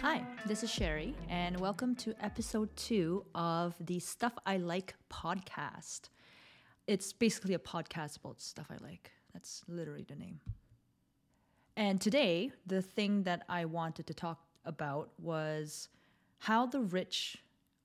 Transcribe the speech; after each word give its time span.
Hi, 0.00 0.22
this 0.46 0.62
is 0.62 0.70
Sherry, 0.70 1.12
and 1.28 1.58
welcome 1.58 1.96
to 1.96 2.14
episode 2.20 2.68
two 2.76 3.24
of 3.34 3.74
the 3.80 3.98
Stuff 3.98 4.32
I 4.46 4.56
Like 4.58 4.94
podcast. 5.12 6.10
It's 6.86 7.12
basically 7.12 7.54
a 7.54 7.58
podcast 7.58 8.16
about 8.16 8.40
stuff 8.40 8.66
I 8.70 8.76
like. 8.80 9.10
That's 9.32 9.64
literally 9.66 10.04
the 10.08 10.14
name. 10.14 10.40
And 11.76 12.00
today, 12.00 12.52
the 12.64 12.80
thing 12.80 13.24
that 13.24 13.42
I 13.48 13.64
wanted 13.64 14.06
to 14.06 14.14
talk 14.14 14.38
about 14.64 15.10
was 15.18 15.88
how 16.38 16.66
the 16.66 16.80
rich 16.80 17.38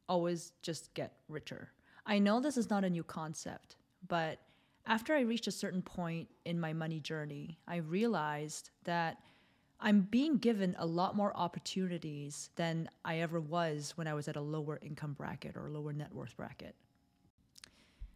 always 0.07 0.53
just 0.61 0.93
get 0.93 1.13
richer. 1.27 1.71
I 2.05 2.19
know 2.19 2.39
this 2.39 2.57
is 2.57 2.69
not 2.69 2.83
a 2.83 2.91
new 2.91 3.03
concept, 3.03 3.77
but 4.07 4.37
after 4.85 5.15
I 5.15 5.21
reached 5.21 5.47
a 5.47 5.51
certain 5.51 5.81
point 5.81 6.27
in 6.45 6.59
my 6.59 6.73
money 6.73 6.99
journey, 6.99 7.57
I 7.67 7.77
realized 7.77 8.69
that 8.83 9.17
I'm 9.85 9.99
being 9.99 10.37
given 10.37 10.77
a 10.79 10.85
lot 10.85 11.13
more 11.13 11.35
opportunities 11.35 12.49
than 12.55 12.89
I 13.03 13.19
ever 13.19 13.41
was 13.41 13.91
when 13.97 14.07
I 14.07 14.13
was 14.13 14.29
at 14.29 14.37
a 14.37 14.41
lower 14.41 14.79
income 14.81 15.11
bracket 15.11 15.57
or 15.57 15.69
lower 15.69 15.91
net 15.91 16.13
worth 16.13 16.37
bracket. 16.37 16.73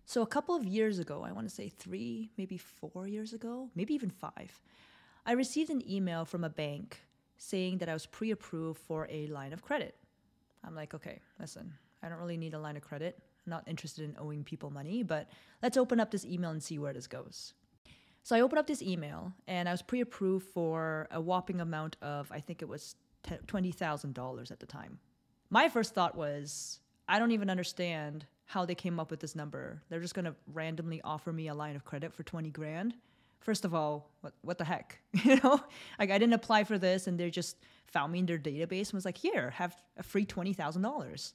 So, 0.06 0.22
a 0.22 0.28
couple 0.28 0.56
of 0.56 0.64
years 0.64 0.98
ago, 0.98 1.26
I 1.28 1.34
want 1.34 1.50
to 1.50 1.54
say 1.54 1.68
three, 1.68 2.32
maybe 2.38 2.58
four 2.58 3.06
years 3.06 3.34
ago, 3.34 3.70
maybe 3.76 3.94
even 3.94 4.10
five, 4.10 4.62
I 5.26 5.34
received 5.34 5.70
an 5.70 5.84
email 5.92 6.24
from 6.24 6.46
a 6.46 6.50
bank 6.50 7.02
saying 7.36 7.80
that 7.80 7.90
I 7.90 7.94
was 7.94 8.06
pre 8.06 8.32
approved 8.32 8.80
for 8.80 9.06
a 9.12 9.28
line 9.28 9.52
of 9.52 9.62
credit. 9.62 9.96
I'm 10.64 10.74
like, 10.74 10.94
okay, 10.94 11.20
listen, 11.38 11.74
I 12.02 12.08
don't 12.08 12.18
really 12.20 12.38
need 12.38 12.54
a 12.54 12.60
line 12.60 12.78
of 12.78 12.84
credit. 12.84 13.20
I'm 13.46 13.50
not 13.50 13.68
interested 13.68 14.06
in 14.06 14.16
owing 14.18 14.46
people 14.46 14.70
money, 14.70 15.04
but 15.04 15.28
let's 15.62 15.76
open 15.76 16.00
up 16.00 16.12
this 16.12 16.24
email 16.24 16.52
and 16.52 16.64
see 16.64 16.80
where 16.80 16.94
this 16.94 17.08
goes. 17.08 17.54
So 18.28 18.36
I 18.36 18.42
opened 18.42 18.60
up 18.60 18.68
this 18.68 18.82
email 18.82 19.32
and 19.48 19.70
I 19.70 19.72
was 19.72 19.82
pre 19.82 20.02
approved 20.02 20.50
for 20.50 21.08
a 21.12 21.22
whopping 21.22 21.62
amount 21.62 21.96
of, 22.02 22.30
I 22.30 22.42
think 22.42 22.62
it 22.62 22.68
was 22.68 22.98
$20,000 23.26 24.52
at 24.52 24.60
the 24.60 24.66
time. 24.66 25.00
My 25.50 25.70
first 25.70 25.94
thought 25.94 26.14
was, 26.18 26.82
I 27.08 27.20
don't 27.20 27.32
even 27.32 27.50
understand 27.50 28.26
how 28.44 28.66
they 28.66 28.76
came 28.76 29.00
up 29.00 29.12
with 29.12 29.22
this 29.22 29.34
number. 29.34 29.82
They're 29.88 30.02
just 30.02 30.14
going 30.14 30.26
to 30.26 30.36
randomly 30.52 31.00
offer 31.06 31.32
me 31.32 31.48
a 31.48 31.54
line 31.54 31.78
of 31.78 31.86
credit 31.86 32.14
for 32.14 32.24
20 32.24 32.50
grand. 32.50 32.96
First 33.40 33.64
of 33.64 33.74
all, 33.74 34.12
what, 34.20 34.34
what 34.42 34.58
the 34.58 34.66
heck? 34.66 35.00
you 35.24 35.40
know, 35.42 35.62
like 35.98 36.12
I 36.12 36.18
didn't 36.18 36.34
apply 36.34 36.66
for 36.66 36.78
this 36.78 37.08
and 37.08 37.18
they 37.18 37.30
just 37.30 37.56
found 37.86 38.12
me 38.12 38.20
in 38.20 38.26
their 38.26 38.38
database 38.38 38.90
and 38.90 38.96
was 38.96 39.06
like, 39.06 39.18
here, 39.18 39.52
have 39.52 39.74
a 39.96 40.04
free 40.04 40.26
$20,000. 40.26 41.34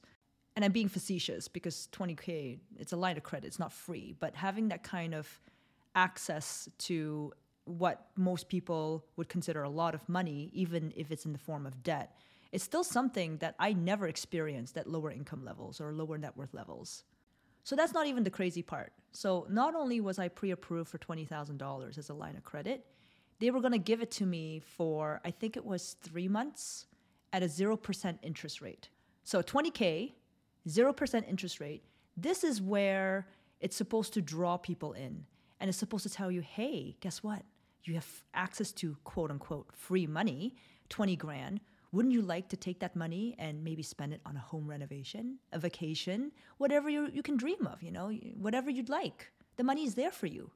And 0.55 0.63
I'm 0.63 0.71
being 0.71 0.89
facetious 0.89 1.47
because 1.47 1.89
20K, 1.91 2.59
it's 2.77 2.93
a 2.93 2.97
line 2.97 3.17
of 3.17 3.23
credit, 3.23 3.47
it's 3.47 3.57
not 3.57 3.73
free. 3.73 4.13
But 4.19 4.35
having 4.35 4.67
that 4.67 4.83
kind 4.83 5.15
of 5.15 5.41
access 5.95 6.69
to 6.79 7.33
what 7.65 8.07
most 8.15 8.49
people 8.49 9.05
would 9.15 9.29
consider 9.29 9.63
a 9.63 9.69
lot 9.69 9.95
of 9.95 10.07
money, 10.09 10.49
even 10.53 10.93
if 10.95 11.11
it's 11.11 11.25
in 11.25 11.33
the 11.33 11.39
form 11.39 11.65
of 11.65 11.83
debt, 11.83 12.17
it's 12.51 12.63
still 12.63 12.83
something 12.83 13.37
that 13.37 13.55
I 13.57 13.73
never 13.73 14.07
experienced 14.07 14.77
at 14.77 14.87
lower 14.87 15.11
income 15.11 15.43
levels 15.43 15.81
or 15.81 15.93
lower 15.93 16.17
net 16.17 16.37
worth 16.37 16.53
levels. 16.53 17.03
So 17.63 17.75
that's 17.75 17.93
not 17.93 18.07
even 18.07 18.23
the 18.23 18.29
crazy 18.29 18.61
part. 18.61 18.91
So 19.13 19.47
not 19.49 19.73
only 19.75 20.01
was 20.01 20.19
I 20.19 20.27
pre 20.27 20.51
approved 20.51 20.89
for 20.89 20.97
$20,000 20.97 21.97
as 21.97 22.09
a 22.09 22.13
line 22.13 22.35
of 22.35 22.43
credit, 22.43 22.85
they 23.39 23.49
were 23.51 23.61
going 23.61 23.73
to 23.73 23.79
give 23.79 24.01
it 24.01 24.11
to 24.11 24.25
me 24.25 24.61
for, 24.77 25.21
I 25.25 25.31
think 25.31 25.57
it 25.57 25.65
was 25.65 25.95
three 26.01 26.27
months 26.27 26.85
at 27.31 27.41
a 27.41 27.47
0% 27.47 28.17
interest 28.21 28.61
rate. 28.61 28.89
So 29.23 29.41
20K, 29.41 30.11
0% 30.67 31.27
interest 31.27 31.59
rate. 31.59 31.83
This 32.15 32.43
is 32.43 32.61
where 32.61 33.27
it's 33.59 33.75
supposed 33.75 34.13
to 34.13 34.21
draw 34.21 34.57
people 34.57 34.93
in. 34.93 35.25
And 35.63 35.69
it's 35.69 35.77
supposed 35.77 36.03
to 36.03 36.09
tell 36.09 36.29
you, 36.29 36.41
hey, 36.41 36.97
guess 36.99 37.23
what? 37.23 37.41
You 37.85 37.93
have 37.93 38.07
access 38.35 38.71
to 38.73 38.97
quote 39.03 39.31
unquote 39.31 39.67
free 39.73 40.05
money, 40.05 40.55
20 40.89 41.15
grand 41.15 41.61
wouldn't 41.93 42.13
you 42.13 42.23
like 42.23 42.49
to 42.49 42.57
take 42.57 42.79
that 42.79 42.95
money 42.95 43.35
and 43.37 43.63
maybe 43.63 43.83
spend 43.83 44.13
it 44.13 44.21
on 44.25 44.35
a 44.35 44.39
home 44.39 44.67
renovation, 44.67 45.37
a 45.51 45.59
vacation, 45.59 46.31
whatever 46.57 46.89
you, 46.89 47.07
you 47.13 47.21
can 47.21 47.37
dream 47.37 47.67
of, 47.67 47.83
you 47.83 47.91
know, 47.91 48.09
whatever 48.35 48.71
you'd 48.71 48.89
like? 48.89 49.31
The 49.57 49.63
money 49.63 49.85
is 49.85 49.93
there 49.93 50.11
for 50.11 50.25
you. 50.25 50.49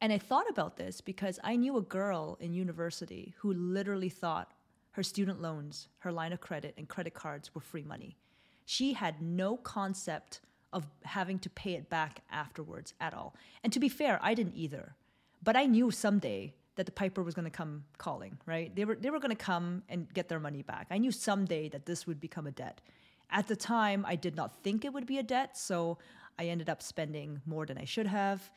And 0.00 0.12
I 0.12 0.18
thought 0.18 0.48
about 0.48 0.76
this 0.76 1.00
because 1.00 1.40
I 1.42 1.56
knew 1.56 1.76
a 1.76 1.82
girl 1.82 2.38
in 2.38 2.52
university 2.52 3.34
who 3.38 3.52
literally 3.54 4.08
thought 4.08 4.52
her 4.92 5.02
student 5.02 5.42
loans, 5.42 5.88
her 5.98 6.12
line 6.12 6.32
of 6.32 6.40
credit, 6.40 6.74
and 6.78 6.88
credit 6.88 7.12
cards 7.12 7.52
were 7.52 7.60
free 7.60 7.82
money. 7.82 8.16
She 8.64 8.92
had 8.92 9.20
no 9.20 9.56
concept 9.56 10.42
of 10.76 10.86
having 11.04 11.38
to 11.38 11.50
pay 11.50 11.72
it 11.72 11.88
back 11.88 12.20
afterwards 12.30 12.92
at 13.00 13.14
all. 13.14 13.34
And 13.64 13.72
to 13.72 13.80
be 13.80 13.88
fair, 13.88 14.20
I 14.22 14.34
didn't 14.34 14.54
either. 14.54 14.94
But 15.42 15.56
I 15.56 15.64
knew 15.64 15.90
someday 15.90 16.52
that 16.76 16.84
the 16.84 16.92
piper 16.92 17.22
was 17.22 17.34
going 17.34 17.46
to 17.46 17.50
come 17.50 17.84
calling, 17.96 18.36
right? 18.44 18.74
They 18.76 18.84
were 18.84 18.94
they 18.94 19.08
were 19.08 19.18
going 19.18 19.36
to 19.36 19.44
come 19.52 19.82
and 19.88 20.12
get 20.12 20.28
their 20.28 20.38
money 20.38 20.62
back. 20.62 20.86
I 20.90 20.98
knew 20.98 21.10
someday 21.10 21.70
that 21.70 21.86
this 21.86 22.06
would 22.06 22.20
become 22.20 22.46
a 22.46 22.50
debt. 22.50 22.82
At 23.30 23.48
the 23.48 23.56
time, 23.56 24.04
I 24.06 24.16
did 24.16 24.36
not 24.36 24.62
think 24.62 24.84
it 24.84 24.92
would 24.92 25.06
be 25.06 25.18
a 25.18 25.22
debt, 25.22 25.56
so 25.56 25.98
I 26.38 26.44
ended 26.44 26.68
up 26.68 26.82
spending 26.82 27.40
more 27.46 27.64
than 27.64 27.78
I 27.78 27.84
should 27.84 28.06
have. 28.06 28.50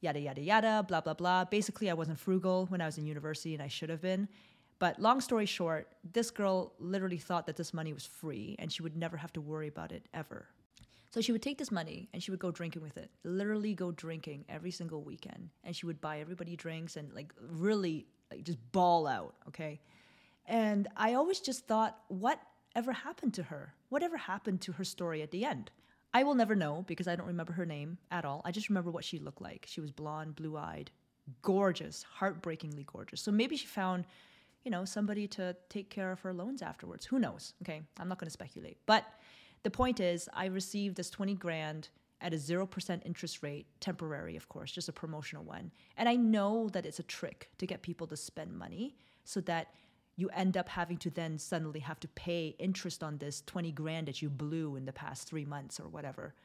Yada 0.00 0.20
yada 0.20 0.40
yada, 0.40 0.84
blah 0.86 1.00
blah 1.00 1.14
blah. 1.14 1.44
Basically, 1.44 1.90
I 1.90 1.94
wasn't 1.94 2.20
frugal 2.20 2.66
when 2.66 2.80
I 2.80 2.86
was 2.86 2.96
in 2.96 3.06
university 3.06 3.54
and 3.54 3.62
I 3.62 3.68
should 3.68 3.90
have 3.90 4.00
been. 4.00 4.28
But 4.78 5.00
long 5.00 5.20
story 5.20 5.46
short, 5.46 5.88
this 6.12 6.30
girl 6.30 6.74
literally 6.78 7.18
thought 7.18 7.46
that 7.46 7.56
this 7.56 7.74
money 7.74 7.92
was 7.92 8.06
free 8.06 8.54
and 8.58 8.70
she 8.70 8.82
would 8.82 8.96
never 8.96 9.16
have 9.16 9.32
to 9.32 9.40
worry 9.40 9.68
about 9.68 9.90
it 9.90 10.06
ever. 10.12 10.46
So 11.16 11.22
she 11.22 11.32
would 11.32 11.40
take 11.40 11.56
this 11.56 11.70
money 11.70 12.10
and 12.12 12.22
she 12.22 12.30
would 12.30 12.40
go 12.40 12.50
drinking 12.50 12.82
with 12.82 12.98
it. 12.98 13.10
Literally 13.24 13.72
go 13.72 13.90
drinking 13.90 14.44
every 14.50 14.70
single 14.70 15.02
weekend. 15.02 15.48
And 15.64 15.74
she 15.74 15.86
would 15.86 15.98
buy 15.98 16.20
everybody 16.20 16.56
drinks 16.56 16.96
and 16.96 17.10
like 17.14 17.32
really 17.40 18.04
like 18.30 18.44
just 18.44 18.58
ball 18.70 19.06
out, 19.06 19.34
okay? 19.48 19.80
And 20.44 20.88
I 20.94 21.14
always 21.14 21.40
just 21.40 21.66
thought, 21.66 21.96
what 22.08 22.38
ever 22.74 22.92
happened 22.92 23.32
to 23.32 23.44
her? 23.44 23.72
Whatever 23.88 24.18
happened 24.18 24.60
to 24.60 24.72
her 24.72 24.84
story 24.84 25.22
at 25.22 25.30
the 25.30 25.46
end? 25.46 25.70
I 26.12 26.22
will 26.22 26.34
never 26.34 26.54
know 26.54 26.84
because 26.86 27.08
I 27.08 27.16
don't 27.16 27.28
remember 27.28 27.54
her 27.54 27.64
name 27.64 27.96
at 28.10 28.26
all. 28.26 28.42
I 28.44 28.50
just 28.50 28.68
remember 28.68 28.90
what 28.90 29.02
she 29.02 29.18
looked 29.18 29.40
like. 29.40 29.64
She 29.66 29.80
was 29.80 29.90
blonde, 29.90 30.36
blue 30.36 30.58
eyed, 30.58 30.90
gorgeous, 31.40 32.02
heartbreakingly 32.02 32.84
gorgeous. 32.92 33.22
So 33.22 33.32
maybe 33.32 33.56
she 33.56 33.66
found, 33.66 34.04
you 34.64 34.70
know, 34.70 34.84
somebody 34.84 35.26
to 35.28 35.56
take 35.70 35.88
care 35.88 36.12
of 36.12 36.20
her 36.20 36.34
loans 36.34 36.60
afterwards. 36.60 37.06
Who 37.06 37.18
knows? 37.18 37.54
Okay, 37.62 37.80
I'm 37.98 38.08
not 38.08 38.18
to 38.18 38.30
speculate. 38.30 38.76
But 38.84 39.06
the 39.66 39.70
point 39.72 39.98
is, 39.98 40.28
I 40.32 40.44
received 40.46 40.94
this 40.94 41.10
20 41.10 41.34
grand 41.34 41.88
at 42.20 42.32
a 42.32 42.36
0% 42.36 43.04
interest 43.04 43.42
rate, 43.42 43.66
temporary, 43.80 44.36
of 44.36 44.48
course, 44.48 44.70
just 44.70 44.88
a 44.88 44.92
promotional 44.92 45.42
one. 45.42 45.72
And 45.96 46.08
I 46.08 46.14
know 46.14 46.68
that 46.68 46.86
it's 46.86 47.00
a 47.00 47.02
trick 47.02 47.50
to 47.58 47.66
get 47.66 47.82
people 47.82 48.06
to 48.06 48.16
spend 48.16 48.56
money 48.56 48.94
so 49.24 49.40
that 49.40 49.74
you 50.14 50.28
end 50.28 50.56
up 50.56 50.68
having 50.68 50.98
to 50.98 51.10
then 51.10 51.36
suddenly 51.36 51.80
have 51.80 51.98
to 51.98 52.06
pay 52.06 52.54
interest 52.60 53.02
on 53.02 53.18
this 53.18 53.42
20 53.46 53.72
grand 53.72 54.06
that 54.06 54.22
you 54.22 54.30
blew 54.30 54.76
in 54.76 54.84
the 54.84 54.92
past 54.92 55.26
three 55.26 55.44
months 55.44 55.80
or 55.80 55.88
whatever. 55.88 56.36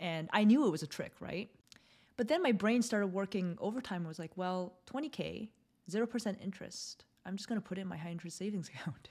And 0.00 0.28
I 0.32 0.42
knew 0.42 0.66
it 0.66 0.70
was 0.70 0.82
a 0.82 0.88
trick, 0.88 1.12
right? 1.20 1.48
But 2.16 2.26
then 2.26 2.42
my 2.42 2.50
brain 2.50 2.82
started 2.82 3.06
working 3.06 3.56
overtime. 3.60 4.04
I 4.04 4.08
was 4.08 4.18
like, 4.18 4.36
well, 4.36 4.72
20K, 4.92 5.48
0% 5.88 6.42
interest. 6.42 7.04
I'm 7.24 7.36
just 7.36 7.48
going 7.48 7.60
to 7.60 7.64
put 7.64 7.78
it 7.78 7.82
in 7.82 7.86
my 7.86 7.96
high 7.96 8.10
interest 8.10 8.36
savings 8.36 8.68
account. 8.74 9.10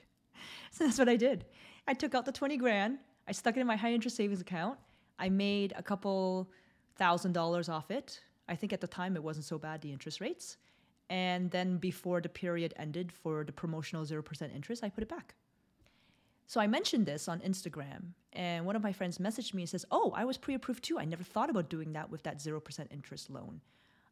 so 0.70 0.84
that's 0.84 0.98
what 0.98 1.08
I 1.08 1.16
did. 1.16 1.46
I 1.88 1.94
took 1.94 2.14
out 2.14 2.26
the 2.26 2.32
20 2.32 2.58
grand, 2.58 2.98
I 3.26 3.32
stuck 3.32 3.56
it 3.56 3.60
in 3.60 3.66
my 3.66 3.76
high 3.76 3.92
interest 3.92 4.16
savings 4.16 4.40
account. 4.40 4.78
I 5.18 5.28
made 5.28 5.72
a 5.76 5.82
couple 5.82 6.50
thousand 6.96 7.32
dollars 7.32 7.68
off 7.68 7.90
it. 7.90 8.20
I 8.48 8.54
think 8.54 8.72
at 8.72 8.80
the 8.80 8.86
time 8.86 9.16
it 9.16 9.22
wasn't 9.22 9.46
so 9.46 9.58
bad, 9.58 9.80
the 9.80 9.92
interest 9.92 10.20
rates. 10.20 10.58
And 11.10 11.50
then 11.50 11.78
before 11.78 12.20
the 12.20 12.28
period 12.28 12.74
ended 12.76 13.12
for 13.12 13.44
the 13.44 13.52
promotional 13.52 14.04
0% 14.04 14.54
interest, 14.54 14.82
I 14.84 14.88
put 14.88 15.02
it 15.02 15.08
back. 15.08 15.34
So 16.46 16.60
I 16.60 16.66
mentioned 16.66 17.06
this 17.06 17.26
on 17.26 17.40
Instagram, 17.40 18.12
and 18.34 18.66
one 18.66 18.76
of 18.76 18.82
my 18.82 18.92
friends 18.92 19.16
messaged 19.16 19.54
me 19.54 19.62
and 19.62 19.68
says, 19.68 19.86
Oh, 19.90 20.12
I 20.14 20.24
was 20.26 20.36
pre 20.36 20.54
approved 20.54 20.84
too. 20.84 20.98
I 20.98 21.04
never 21.06 21.24
thought 21.24 21.48
about 21.48 21.70
doing 21.70 21.92
that 21.94 22.10
with 22.10 22.22
that 22.24 22.38
0% 22.38 22.92
interest 22.92 23.30
loan. 23.30 23.60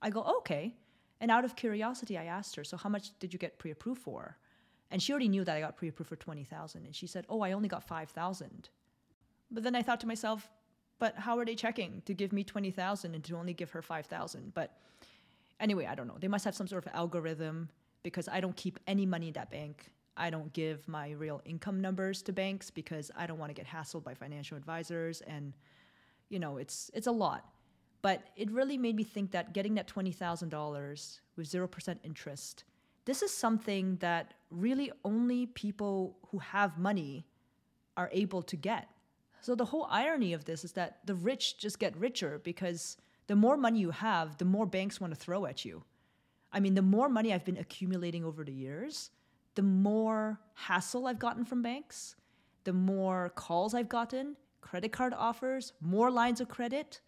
I 0.00 0.08
go, 0.10 0.22
Okay. 0.38 0.74
And 1.20 1.30
out 1.30 1.44
of 1.44 1.54
curiosity, 1.54 2.16
I 2.16 2.24
asked 2.24 2.56
her, 2.56 2.64
So 2.64 2.76
how 2.76 2.88
much 2.88 3.16
did 3.18 3.32
you 3.32 3.38
get 3.38 3.58
pre 3.58 3.70
approved 3.70 4.00
for? 4.00 4.38
And 4.90 5.02
she 5.02 5.12
already 5.12 5.28
knew 5.28 5.44
that 5.44 5.56
I 5.56 5.60
got 5.60 5.76
pre 5.76 5.88
approved 5.88 6.08
for 6.08 6.16
20000 6.16 6.84
And 6.84 6.94
she 6.96 7.06
said, 7.06 7.26
Oh, 7.28 7.42
I 7.42 7.52
only 7.52 7.68
got 7.68 7.84
5000 7.84 8.70
but 9.52 9.62
then 9.62 9.74
I 9.74 9.82
thought 9.82 10.00
to 10.00 10.06
myself, 10.06 10.50
but 10.98 11.16
how 11.16 11.38
are 11.38 11.44
they 11.44 11.54
checking 11.54 12.02
to 12.06 12.14
give 12.14 12.32
me 12.32 12.44
20,000 12.44 13.14
and 13.14 13.24
to 13.24 13.36
only 13.36 13.54
give 13.54 13.70
her 13.70 13.82
5,000? 13.82 14.54
But 14.54 14.78
anyway, 15.60 15.86
I 15.86 15.94
don't 15.94 16.06
know. 16.06 16.16
They 16.18 16.28
must 16.28 16.44
have 16.44 16.54
some 16.54 16.66
sort 16.66 16.86
of 16.86 16.92
algorithm 16.94 17.68
because 18.02 18.28
I 18.28 18.40
don't 18.40 18.56
keep 18.56 18.78
any 18.86 19.06
money 19.06 19.28
in 19.28 19.32
that 19.34 19.50
bank. 19.50 19.90
I 20.16 20.30
don't 20.30 20.52
give 20.52 20.86
my 20.88 21.10
real 21.12 21.40
income 21.44 21.80
numbers 21.80 22.22
to 22.22 22.32
banks 22.32 22.70
because 22.70 23.10
I 23.16 23.26
don't 23.26 23.38
want 23.38 23.50
to 23.50 23.54
get 23.54 23.66
hassled 23.66 24.04
by 24.04 24.14
financial 24.14 24.56
advisors 24.56 25.22
and 25.22 25.54
you 26.28 26.38
know, 26.38 26.56
it's 26.56 26.90
it's 26.94 27.06
a 27.06 27.12
lot. 27.12 27.44
But 28.00 28.22
it 28.36 28.50
really 28.50 28.78
made 28.78 28.96
me 28.96 29.04
think 29.04 29.30
that 29.30 29.52
getting 29.52 29.74
that 29.74 29.86
$20,000 29.86 31.20
with 31.36 31.48
0% 31.48 31.96
interest, 32.02 32.64
this 33.04 33.22
is 33.22 33.32
something 33.32 33.96
that 33.96 34.34
really 34.50 34.90
only 35.04 35.46
people 35.46 36.16
who 36.30 36.38
have 36.38 36.78
money 36.78 37.26
are 37.96 38.10
able 38.12 38.42
to 38.42 38.56
get. 38.56 38.88
So 39.42 39.56
the 39.56 39.64
whole 39.66 39.88
irony 39.90 40.32
of 40.32 40.44
this 40.44 40.64
is 40.64 40.72
that 40.72 41.00
the 41.04 41.16
rich 41.16 41.58
just 41.58 41.80
get 41.80 41.96
richer 41.96 42.40
because 42.42 42.96
the 43.26 43.34
more 43.34 43.56
money 43.56 43.80
you 43.80 43.90
have, 43.90 44.38
the 44.38 44.44
more 44.44 44.66
banks 44.66 45.00
want 45.00 45.12
to 45.12 45.18
throw 45.18 45.46
at 45.46 45.64
you. 45.64 45.82
I 46.52 46.60
mean, 46.60 46.74
the 46.74 46.82
more 46.82 47.08
money 47.08 47.32
I've 47.32 47.44
been 47.44 47.58
accumulating 47.58 48.24
over 48.24 48.44
the 48.44 48.52
years, 48.52 49.10
the 49.56 49.62
more 49.62 50.38
hassle 50.54 51.08
I've 51.08 51.18
gotten 51.18 51.44
from 51.44 51.60
banks, 51.60 52.14
the 52.62 52.72
more 52.72 53.30
calls 53.34 53.74
I've 53.74 53.88
gotten, 53.88 54.36
credit 54.60 54.92
card 54.92 55.12
offers, 55.12 55.72
more 55.80 56.10
lines 56.10 56.40
of 56.40 56.48
credit. 56.48 57.00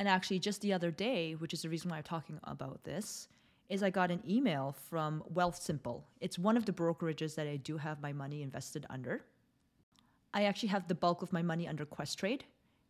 And 0.00 0.08
actually, 0.08 0.40
just 0.40 0.60
the 0.60 0.72
other 0.72 0.90
day, 0.90 1.34
which 1.34 1.54
is 1.54 1.62
the 1.62 1.68
reason 1.68 1.88
why 1.88 1.98
I'm 1.98 2.02
talking 2.02 2.40
about 2.42 2.82
this, 2.82 3.28
is 3.68 3.84
I 3.84 3.90
got 3.90 4.10
an 4.10 4.22
email 4.28 4.74
from 4.88 5.22
Wealthsimple. 5.32 6.02
It's 6.20 6.38
one 6.38 6.56
of 6.56 6.66
the 6.66 6.72
brokerages 6.72 7.36
that 7.36 7.46
I 7.46 7.56
do 7.56 7.76
have 7.76 8.02
my 8.02 8.12
money 8.12 8.42
invested 8.42 8.86
under. 8.90 9.24
I 10.34 10.44
actually 10.44 10.68
have 10.70 10.88
the 10.88 10.94
bulk 10.94 11.22
of 11.22 11.32
my 11.32 11.42
money 11.42 11.66
under 11.66 11.86
Questrade, 11.86 12.42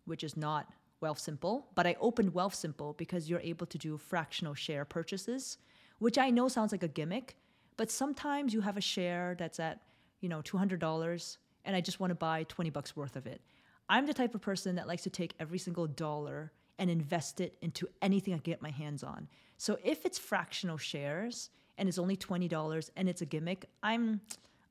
which 0.07 0.25
is 0.25 0.37
not 0.37 0.73
Wealthsimple, 1.03 1.65
but 1.75 1.87
I 1.87 1.97
opened 2.01 2.33
Wealthsimple 2.33 2.97
because 2.97 3.29
you're 3.29 3.41
able 3.41 3.67
to 3.67 3.77
do 3.77 3.99
fractional 3.99 4.55
share 4.55 4.87
purchases, 4.87 5.59
which 5.99 6.17
I 6.17 6.31
know 6.31 6.49
sounds 6.49 6.73
like 6.73 6.83
a 6.83 6.89
gimmick, 6.89 7.37
but 7.77 7.91
sometimes 7.91 8.55
you 8.55 8.63
have 8.63 8.79
a 8.79 8.81
share 8.81 9.37
that's 9.39 9.61
at, 9.61 9.83
you 10.21 10.29
know, 10.31 10.41
$200 10.41 11.37
and 11.67 11.77
I 11.77 11.81
just 11.81 12.01
want 12.01 12.11
to 12.11 12.15
buy 12.15 12.45
20 12.45 12.71
bucks 12.71 12.97
worth 12.97 13.17
of 13.17 13.27
it. 13.27 13.43
I'm 13.89 14.07
the 14.07 14.15
type 14.15 14.35
of 14.35 14.41
person 14.41 14.77
that 14.77 14.89
likes 14.89 15.03
to 15.03 15.11
take 15.11 15.35
every 15.39 15.59
single 15.59 15.87
dollar 15.87 16.53
and 16.79 16.91
invest 16.91 17.41
it 17.41 17.57
into 17.61 17.89
anything 18.01 18.33
I 18.33 18.39
get 18.39 18.63
my 18.63 18.71
hands 18.71 19.05
on. 19.05 19.29
So 19.59 19.79
if 19.85 20.07
it's 20.07 20.19
fractional 20.19 20.79
shares 20.79 21.51
and 21.77 21.89
it's 21.89 21.99
only 21.99 22.17
$20 22.17 22.91
and 22.97 23.09
it's 23.09 23.21
a 23.21 23.27
gimmick, 23.27 23.67
I'm 23.83 24.23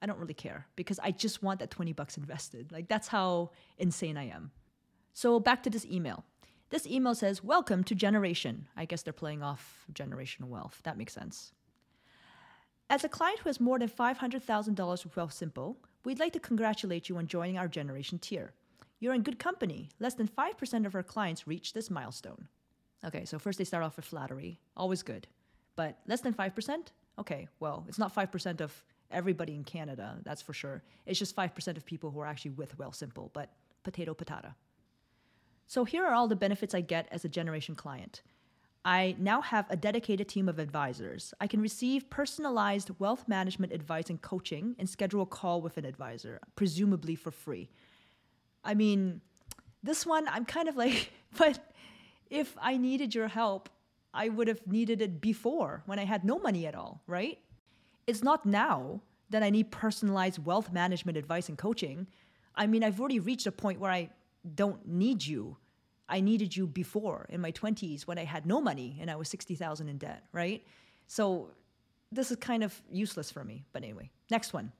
I 0.04 0.06
don't 0.06 0.20
really 0.20 0.34
care 0.34 0.68
because 0.76 1.00
I 1.00 1.12
just 1.12 1.42
want 1.42 1.62
that 1.62 1.72
20 1.72 1.94
bucks 1.94 2.18
invested. 2.18 2.74
Like 2.74 2.90
that's 2.90 3.08
how 3.08 3.52
insane 3.78 4.18
I 4.18 4.28
am. 4.28 4.52
So 5.14 5.40
back 5.40 5.64
to 5.64 5.70
this 5.70 5.86
email. 5.86 6.26
This 6.72 6.86
email 6.86 7.16
says, 7.16 7.44
"Welcome 7.44 7.86
to 7.86 7.96
Generation." 7.96 8.68
I 8.76 8.84
guess 8.84 9.02
they're 9.02 9.14
playing 9.14 9.42
off 9.42 9.86
generational 9.94 10.50
wealth. 10.50 10.82
That 10.84 10.98
makes 10.98 11.14
sense. 11.14 11.54
As 12.90 13.06
a 13.06 13.10
client 13.10 13.40
who 13.40 13.50
has 13.50 13.62
more 13.62 13.80
than 13.80 13.88
$500,000 13.88 15.06
with 15.06 15.16
Wealthsimple, 15.16 15.78
we'd 16.04 16.20
like 16.20 16.34
to 16.34 16.40
congratulate 16.40 17.08
you 17.08 17.18
on 17.18 17.28
joining 17.28 17.58
our 17.58 17.70
generation 17.70 18.20
tier. 18.20 18.54
You're 19.00 19.14
in 19.14 19.24
good 19.24 19.40
company. 19.40 19.90
Less 20.00 20.16
than 20.16 20.28
5% 20.28 20.86
of 20.86 20.96
our 20.96 21.04
clients 21.04 21.48
reach 21.48 21.72
this 21.72 21.90
milestone. 21.90 22.50
Okay, 23.06 23.24
so 23.24 23.40
first 23.40 23.58
they 23.58 23.64
start 23.64 23.84
off 23.84 23.96
with 23.96 24.06
flattery. 24.06 24.60
Always 24.76 25.02
good. 25.02 25.28
But 25.76 26.00
less 26.08 26.22
than 26.22 26.34
5%? 26.34 26.92
Okay, 27.20 27.48
well, 27.60 27.86
it's 27.88 28.00
not 28.00 28.14
5% 28.14 28.62
of 28.62 28.84
everybody 29.12 29.56
in 29.56 29.64
Canada, 29.64 30.18
that's 30.24 30.42
for 30.42 30.54
sure. 30.54 30.84
It's 31.06 31.20
just 31.20 31.36
5% 31.36 31.78
of 31.78 31.86
people 31.86 32.12
who 32.12 32.20
are 32.20 32.26
actually 32.26 32.52
with 32.52 32.78
Wealthsimple, 32.78 33.30
but 33.34 33.50
potato 33.84 34.14
patata. 34.14 34.54
So 35.68 35.86
here 35.86 36.06
are 36.06 36.14
all 36.14 36.28
the 36.28 36.36
benefits 36.36 36.76
I 36.76 36.82
get 36.82 37.08
as 37.12 37.26
a 37.26 37.30
generation 37.30 37.76
client. 37.76 38.22
I 38.86 39.16
now 39.18 39.42
have 39.42 39.66
a 39.70 39.78
dedicated 39.78 40.28
team 40.28 40.50
of 40.50 40.60
advisors. 40.60 41.34
I 41.40 41.48
can 41.48 41.62
receive 41.62 42.10
personalized 42.10 42.92
wealth 43.00 43.28
management 43.28 43.72
advice 43.72 44.10
and 44.10 44.22
coaching 44.22 44.76
and 44.78 44.90
schedule 44.90 45.22
a 45.22 45.26
call 45.26 45.62
with 45.62 45.78
an 45.78 45.86
advisor, 45.86 46.40
presumably 46.56 47.16
for 47.16 47.32
free. 47.32 47.70
I 48.64 48.74
mean, 48.74 49.22
this 49.84 50.06
one, 50.06 50.28
I'm 50.28 50.46
kind 50.46 50.68
of 50.68 50.76
like, 50.76 51.12
but 51.38 51.60
if 52.30 52.56
I 52.62 52.78
needed 52.78 53.16
your 53.16 53.30
help, 53.30 53.70
I 54.14 54.30
would 54.30 54.48
have 54.48 54.66
needed 54.68 55.02
it 55.02 55.22
before 55.22 55.82
when 55.86 55.98
I 55.98 56.06
had 56.06 56.24
no 56.26 56.38
money 56.38 56.68
at 56.68 56.76
all, 56.76 57.02
right? 57.08 57.40
It's 58.06 58.24
not 58.24 58.46
now 58.46 59.02
that 59.30 59.44
I 59.44 59.50
need 59.50 59.72
personalized 59.72 60.46
wealth 60.46 60.72
management 60.72 61.18
advice 61.18 61.50
and 61.50 61.58
coaching. 61.58 62.08
I 62.56 62.68
mean, 62.68 62.84
I've 62.84 63.00
already 63.00 63.20
reached 63.20 63.48
a 63.48 63.52
point 63.52 63.80
where 63.80 63.92
I 63.92 64.10
don't 64.56 64.88
need 64.88 65.26
you. 65.26 65.58
I 66.10 66.20
needed 66.20 66.56
you 66.56 66.68
before 66.68 67.26
in 67.30 67.42
my 67.42 67.52
20s 67.52 68.04
when 68.04 68.20
I 68.20 68.26
had 68.26 68.46
no 68.46 68.62
money 68.62 68.98
and 69.00 69.10
I 69.10 69.16
was 69.16 69.30
60,000 69.30 69.88
in 69.88 69.98
debt, 69.98 70.24
right? 70.34 70.64
So 71.08 71.52
this 72.12 72.30
is 72.30 72.38
kind 72.38 72.64
of 72.64 72.80
useless 72.92 73.32
for 73.32 73.44
me. 73.44 73.64
But 73.72 73.84
anyway, 73.84 74.12
next 74.30 74.54
one. 74.54 74.72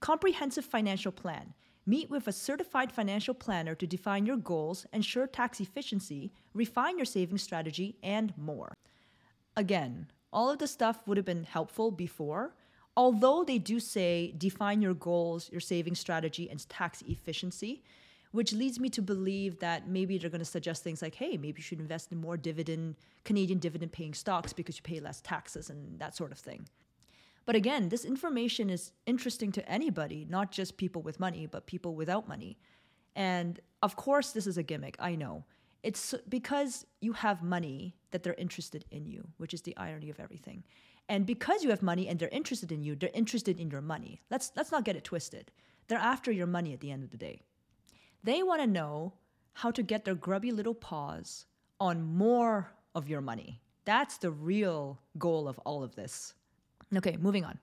Comprehensive 0.00 0.64
financial 0.64 1.12
plan. 1.12 1.52
Meet 1.84 2.10
with 2.10 2.28
a 2.28 2.32
certified 2.32 2.92
financial 2.92 3.34
planner 3.34 3.74
to 3.74 3.86
define 3.86 4.26
your 4.26 4.36
goals, 4.36 4.86
ensure 4.92 5.26
tax 5.26 5.58
efficiency, 5.58 6.32
refine 6.54 6.98
your 6.98 7.06
saving 7.06 7.38
strategy, 7.38 7.96
and 8.02 8.32
more. 8.36 8.74
Again, 9.56 10.10
all 10.32 10.50
of 10.50 10.58
the 10.58 10.66
stuff 10.66 11.00
would 11.06 11.16
have 11.16 11.26
been 11.26 11.44
helpful 11.44 11.90
before, 11.90 12.54
although 12.98 13.44
they 13.44 13.58
do 13.58 13.78
say 13.78 14.34
define 14.36 14.82
your 14.82 14.92
goals, 14.92 15.48
your 15.52 15.60
saving 15.60 15.94
strategy, 15.94 16.50
and 16.50 16.68
tax 16.68 17.00
efficiency, 17.02 17.84
which 18.32 18.52
leads 18.52 18.80
me 18.80 18.90
to 18.90 19.00
believe 19.00 19.60
that 19.60 19.88
maybe 19.88 20.18
they're 20.18 20.28
going 20.28 20.40
to 20.40 20.44
suggest 20.44 20.82
things 20.82 21.00
like, 21.00 21.14
hey, 21.14 21.36
maybe 21.36 21.60
you 21.60 21.62
should 21.62 21.78
invest 21.78 22.10
in 22.10 22.18
more 22.20 22.36
dividend, 22.36 22.96
Canadian 23.24 23.60
dividend 23.60 23.92
paying 23.92 24.12
stocks 24.12 24.52
because 24.52 24.76
you 24.76 24.82
pay 24.82 24.98
less 24.98 25.20
taxes 25.20 25.70
and 25.70 25.98
that 26.00 26.16
sort 26.16 26.32
of 26.32 26.38
thing. 26.38 26.68
But 27.46 27.54
again, 27.54 27.88
this 27.88 28.04
information 28.04 28.68
is 28.68 28.90
interesting 29.06 29.52
to 29.52 29.66
anybody, 29.70 30.26
not 30.28 30.50
just 30.50 30.76
people 30.76 31.00
with 31.00 31.20
money, 31.20 31.46
but 31.46 31.66
people 31.66 31.94
without 31.94 32.26
money. 32.28 32.58
And 33.14 33.60
of 33.80 33.94
course, 33.94 34.32
this 34.32 34.46
is 34.48 34.58
a 34.58 34.62
gimmick, 34.64 34.96
I 34.98 35.14
know. 35.14 35.44
It's 35.84 36.14
because 36.28 36.84
you 37.00 37.12
have 37.12 37.44
money 37.44 37.94
that 38.10 38.24
they're 38.24 38.34
interested 38.34 38.84
in 38.90 39.06
you, 39.06 39.28
which 39.36 39.54
is 39.54 39.62
the 39.62 39.76
irony 39.76 40.10
of 40.10 40.18
everything. 40.18 40.64
And 41.08 41.24
because 41.24 41.64
you 41.64 41.70
have 41.70 41.82
money 41.82 42.06
and 42.08 42.18
they're 42.18 42.28
interested 42.28 42.70
in 42.70 42.82
you, 42.82 42.94
they're 42.94 43.10
interested 43.14 43.58
in 43.58 43.70
your 43.70 43.80
money. 43.80 44.20
Let's, 44.30 44.52
let's 44.56 44.70
not 44.70 44.84
get 44.84 44.96
it 44.96 45.04
twisted. 45.04 45.50
They're 45.88 45.98
after 45.98 46.30
your 46.30 46.46
money 46.46 46.72
at 46.74 46.80
the 46.80 46.90
end 46.90 47.02
of 47.02 47.10
the 47.10 47.16
day. 47.16 47.40
They 48.22 48.42
want 48.42 48.60
to 48.60 48.66
know 48.66 49.14
how 49.54 49.70
to 49.70 49.82
get 49.82 50.04
their 50.04 50.14
grubby 50.14 50.52
little 50.52 50.74
paws 50.74 51.46
on 51.80 52.02
more 52.02 52.72
of 52.94 53.08
your 53.08 53.20
money. 53.20 53.60
That's 53.84 54.18
the 54.18 54.30
real 54.30 54.98
goal 55.18 55.48
of 55.48 55.58
all 55.60 55.82
of 55.82 55.94
this. 55.94 56.34
Okay, 56.94 57.16
moving 57.18 57.44
on. 57.44 57.58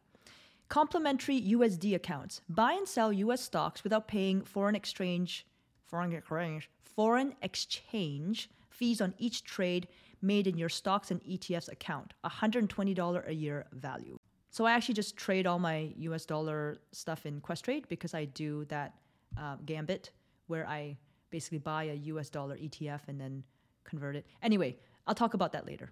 Complimentary 0.70 1.40
USD 1.40 1.94
accounts. 1.94 2.42
Buy 2.50 2.74
and 2.74 2.88
sell 2.88 3.14
US 3.14 3.42
stocks 3.42 3.84
without 3.84 4.08
paying 4.08 4.42
foreign 4.42 4.76
exchange 4.76 5.46
foreign 5.86 6.14
exchange 6.14 6.70
foreign 6.84 7.36
exchange 7.42 8.50
fees 8.70 9.02
on 9.02 9.14
each 9.18 9.44
trade 9.44 9.88
made 10.26 10.48
in 10.48 10.58
your 10.58 10.70
stocks 10.70 11.12
and 11.12 11.22
ETFs 11.24 11.72
account. 11.72 12.14
$120 12.26 13.28
a 13.28 13.34
year 13.34 13.66
value. 13.74 14.18
So 14.50 14.66
I 14.66 14.72
actually 14.72 14.96
just 14.96 15.18
trade 15.18 15.46
all 15.46 15.60
my 15.60 15.94
US 15.98 16.26
dollar 16.26 16.78
stuff 16.92 17.26
in 17.26 17.42
Questrade 17.42 17.88
because 17.90 18.14
I 18.14 18.26
do 18.26 18.66
that 18.66 18.94
uh, 19.38 19.58
gambit 19.66 20.12
where 20.48 20.68
I 20.68 20.98
basically 21.30 21.60
buy 21.60 21.84
a 21.86 21.94
US 21.94 22.30
dollar 22.30 22.56
ETF 22.58 23.02
and 23.08 23.20
then 23.20 23.44
convert 23.84 24.16
it. 24.16 24.26
Anyway, 24.42 24.78
I'll 25.08 25.16
talk 25.16 25.34
about 25.34 25.52
that 25.52 25.66
later. 25.66 25.92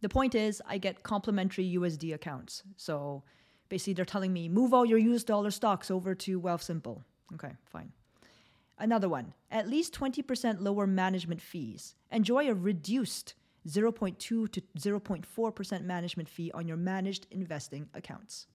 The 0.00 0.08
point 0.08 0.34
is, 0.34 0.62
I 0.66 0.78
get 0.78 1.02
complimentary 1.02 1.76
USD 1.76 2.14
accounts. 2.14 2.62
So 2.76 3.22
basically, 3.68 3.92
they're 3.94 4.04
telling 4.04 4.32
me 4.32 4.48
move 4.48 4.74
all 4.74 4.86
your 4.86 4.98
US 4.98 5.24
dollar 5.24 5.50
stocks 5.50 5.90
over 5.90 6.14
to 6.16 6.40
Wealthsimple. 6.40 7.02
Okay, 7.34 7.52
fine. 7.66 7.92
Another 8.78 9.08
one, 9.08 9.34
at 9.50 9.68
least 9.68 9.94
20% 9.94 10.62
lower 10.62 10.86
management 10.86 11.42
fees. 11.42 11.94
Enjoy 12.10 12.48
a 12.48 12.54
reduced 12.54 13.34
0.2 13.68 14.18
to 14.18 14.48
0.4% 14.48 15.84
management 15.84 16.28
fee 16.28 16.50
on 16.52 16.66
your 16.66 16.76
managed 16.76 17.26
investing 17.30 17.88
accounts. 17.94 18.46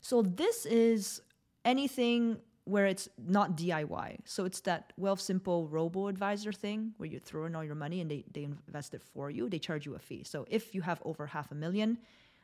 So 0.00 0.22
this 0.22 0.66
is 0.66 1.20
anything 1.64 2.38
where 2.64 2.86
it's 2.86 3.08
not 3.16 3.56
DIY. 3.56 4.18
So 4.24 4.44
it's 4.44 4.60
that 4.60 4.92
Wealthsimple 5.00 5.68
robo 5.70 6.08
advisor 6.08 6.52
thing 6.52 6.92
where 6.98 7.08
you 7.08 7.18
throw 7.18 7.46
in 7.46 7.56
all 7.56 7.64
your 7.64 7.74
money 7.74 8.00
and 8.02 8.10
they, 8.10 8.24
they 8.32 8.44
invest 8.44 8.92
it 8.92 9.02
for 9.02 9.30
you. 9.30 9.48
They 9.48 9.58
charge 9.58 9.86
you 9.86 9.94
a 9.94 9.98
fee. 9.98 10.22
So 10.24 10.46
if 10.50 10.74
you 10.74 10.82
have 10.82 11.00
over 11.04 11.26
half 11.26 11.50
a 11.50 11.54
million, 11.54 11.98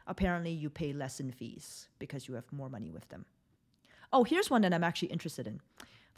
apparently 0.06 0.50
you 0.50 0.70
pay 0.70 0.94
less 0.94 1.20
in 1.20 1.30
fees 1.30 1.88
because 1.98 2.26
you 2.26 2.34
have 2.34 2.50
more 2.52 2.70
money 2.70 2.90
with 2.90 3.06
them. 3.10 3.26
Oh, 4.14 4.24
here's 4.24 4.50
one 4.50 4.62
that 4.62 4.72
I'm 4.72 4.84
actually 4.84 5.08
interested 5.08 5.46
in 5.46 5.60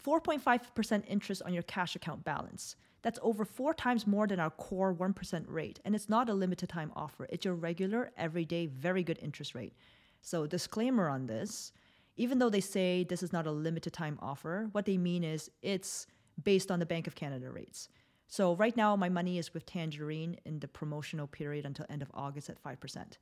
4.5% 0.04 1.02
interest 1.09 1.42
on 1.45 1.52
your 1.52 1.64
cash 1.64 1.97
account 1.97 2.23
balance. 2.25 2.76
That's 3.03 3.19
over 3.23 3.45
four 3.45 3.75
times 3.75 4.07
more 4.07 4.26
than 4.26 4.41
our 4.41 4.50
core 4.50 4.95
1% 4.95 5.45
rate. 5.49 5.81
And 5.85 5.95
it's 5.95 6.09
not 6.09 6.29
a 6.29 6.35
limited 6.35 6.69
time 6.69 6.93
offer, 6.97 7.26
it's 7.31 7.45
your 7.45 7.55
regular, 7.55 8.12
everyday, 8.17 8.67
very 8.67 9.03
good 9.03 9.19
interest 9.23 9.55
rate. 9.55 9.75
So, 10.23 10.47
disclaimer 10.47 11.09
on 11.09 11.26
this 11.26 11.73
even 12.17 12.38
though 12.38 12.49
they 12.49 12.61
say 12.61 13.05
this 13.05 13.23
is 13.23 13.33
not 13.33 13.47
a 13.47 13.50
limited 13.50 13.93
time 13.93 14.19
offer, 14.21 14.69
what 14.73 14.87
they 14.87 14.97
mean 14.97 15.23
is 15.23 15.50
it's 15.62 16.07
based 16.43 16.71
on 16.71 16.79
the 16.79 16.87
Bank 16.87 17.07
of 17.07 17.15
Canada 17.15 17.50
rates. 17.50 17.88
So 18.29 18.57
right 18.57 18.76
now 18.76 18.97
my 18.97 19.09
money 19.09 19.38
is 19.38 19.55
with 19.55 19.67
Tangerine 19.67 20.37
in 20.45 20.59
the 20.59 20.69
promotional 20.69 21.26
period 21.26 21.65
until 21.65 21.87
end 21.88 22.03
of 22.03 22.11
August 22.15 22.50
at 22.50 22.62
5%. 22.62 23.19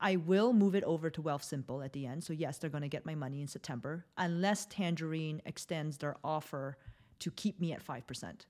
I 0.00 0.16
will 0.16 0.52
move 0.52 0.74
it 0.74 0.84
over 0.84 1.08
to 1.10 1.22
Wealthsimple 1.22 1.84
at 1.84 1.92
the 1.92 2.06
end. 2.06 2.22
So 2.22 2.32
yes, 2.32 2.58
they're 2.58 2.70
going 2.70 2.82
to 2.82 2.88
get 2.88 3.06
my 3.06 3.14
money 3.14 3.40
in 3.40 3.48
September 3.48 4.04
unless 4.16 4.66
Tangerine 4.66 5.40
extends 5.46 5.98
their 5.98 6.16
offer 6.22 6.76
to 7.20 7.30
keep 7.30 7.60
me 7.60 7.72
at 7.72 7.84
5%. 7.84 8.40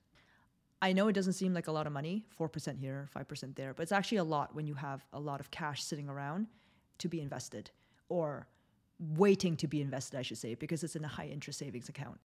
I 0.85 0.93
know 0.93 1.07
it 1.07 1.13
doesn't 1.13 1.33
seem 1.33 1.51
like 1.51 1.65
a 1.65 1.71
lot 1.71 1.87
of 1.87 1.93
money, 1.93 2.27
4% 2.39 2.77
here, 2.77 3.09
5% 3.17 3.55
there, 3.55 3.73
but 3.73 3.81
it's 3.81 3.91
actually 3.91 4.19
a 4.19 4.23
lot 4.23 4.53
when 4.53 4.67
you 4.67 4.75
have 4.75 5.03
a 5.13 5.19
lot 5.19 5.39
of 5.39 5.49
cash 5.49 5.83
sitting 5.83 6.07
around 6.07 6.45
to 6.99 7.07
be 7.07 7.21
invested 7.21 7.71
or 8.07 8.45
waiting 8.99 9.57
to 9.57 9.67
be 9.67 9.81
invested, 9.81 10.19
I 10.19 10.21
should 10.21 10.37
say, 10.37 10.53
because 10.53 10.83
it's 10.83 10.95
in 10.95 11.03
a 11.03 11.07
high 11.07 11.25
interest 11.25 11.57
savings 11.57 11.89
account. 11.89 12.19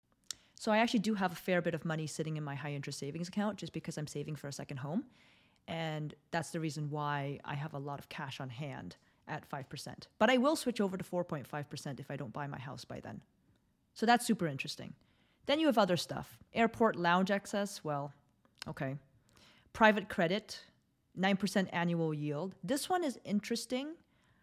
So 0.56 0.70
I 0.72 0.76
actually 0.76 1.00
do 1.00 1.14
have 1.14 1.32
a 1.32 1.36
fair 1.36 1.62
bit 1.62 1.72
of 1.72 1.86
money 1.86 2.06
sitting 2.06 2.36
in 2.36 2.44
my 2.44 2.54
high 2.54 2.74
interest 2.74 2.98
savings 2.98 3.28
account 3.28 3.56
just 3.56 3.72
because 3.72 3.96
I'm 3.96 4.06
saving 4.06 4.36
for 4.36 4.48
a 4.48 4.52
second 4.52 4.76
home. 4.76 5.04
And 5.66 6.14
that's 6.30 6.50
the 6.50 6.60
reason 6.60 6.90
why 6.90 7.40
I 7.46 7.54
have 7.54 7.72
a 7.72 7.78
lot 7.78 7.98
of 7.98 8.10
cash 8.10 8.40
on 8.40 8.50
hand 8.50 8.96
at 9.26 9.48
5%. 9.48 10.06
But 10.18 10.28
I 10.28 10.36
will 10.36 10.54
switch 10.54 10.82
over 10.82 10.98
to 10.98 11.04
4.5% 11.04 11.98
if 11.98 12.10
I 12.10 12.16
don't 12.16 12.34
buy 12.34 12.46
my 12.46 12.58
house 12.58 12.84
by 12.84 13.00
then. 13.00 13.22
So 13.94 14.04
that's 14.04 14.26
super 14.26 14.46
interesting. 14.46 14.92
Then 15.46 15.60
you 15.60 15.66
have 15.66 15.78
other 15.78 15.96
stuff. 15.96 16.38
Airport 16.52 16.96
lounge 16.96 17.30
access, 17.30 17.82
well, 17.82 18.12
okay. 18.68 18.96
Private 19.72 20.08
credit, 20.08 20.60
9% 21.18 21.68
annual 21.72 22.14
yield. 22.14 22.54
This 22.62 22.88
one 22.88 23.04
is 23.04 23.18
interesting. 23.24 23.94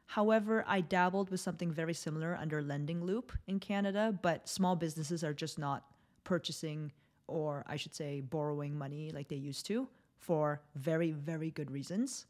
However, 0.05 0.63
I 0.67 0.81
dabbled 0.81 1.29
with 1.29 1.41
something 1.41 1.71
very 1.71 1.93
similar 1.93 2.37
under 2.39 2.61
Lending 2.61 3.03
Loop 3.03 3.33
in 3.45 3.59
Canada, 3.59 4.17
but 4.21 4.47
small 4.47 4.75
businesses 4.75 5.23
are 5.23 5.33
just 5.33 5.59
not 5.59 5.83
purchasing 6.23 6.91
or 7.27 7.65
I 7.67 7.75
should 7.75 7.93
say 7.93 8.21
borrowing 8.21 8.77
money 8.77 9.11
like 9.11 9.27
they 9.27 9.35
used 9.35 9.65
to 9.67 9.87
for 10.17 10.61
very, 10.75 11.11
very 11.11 11.51
good 11.51 11.69
reasons. 11.69 12.25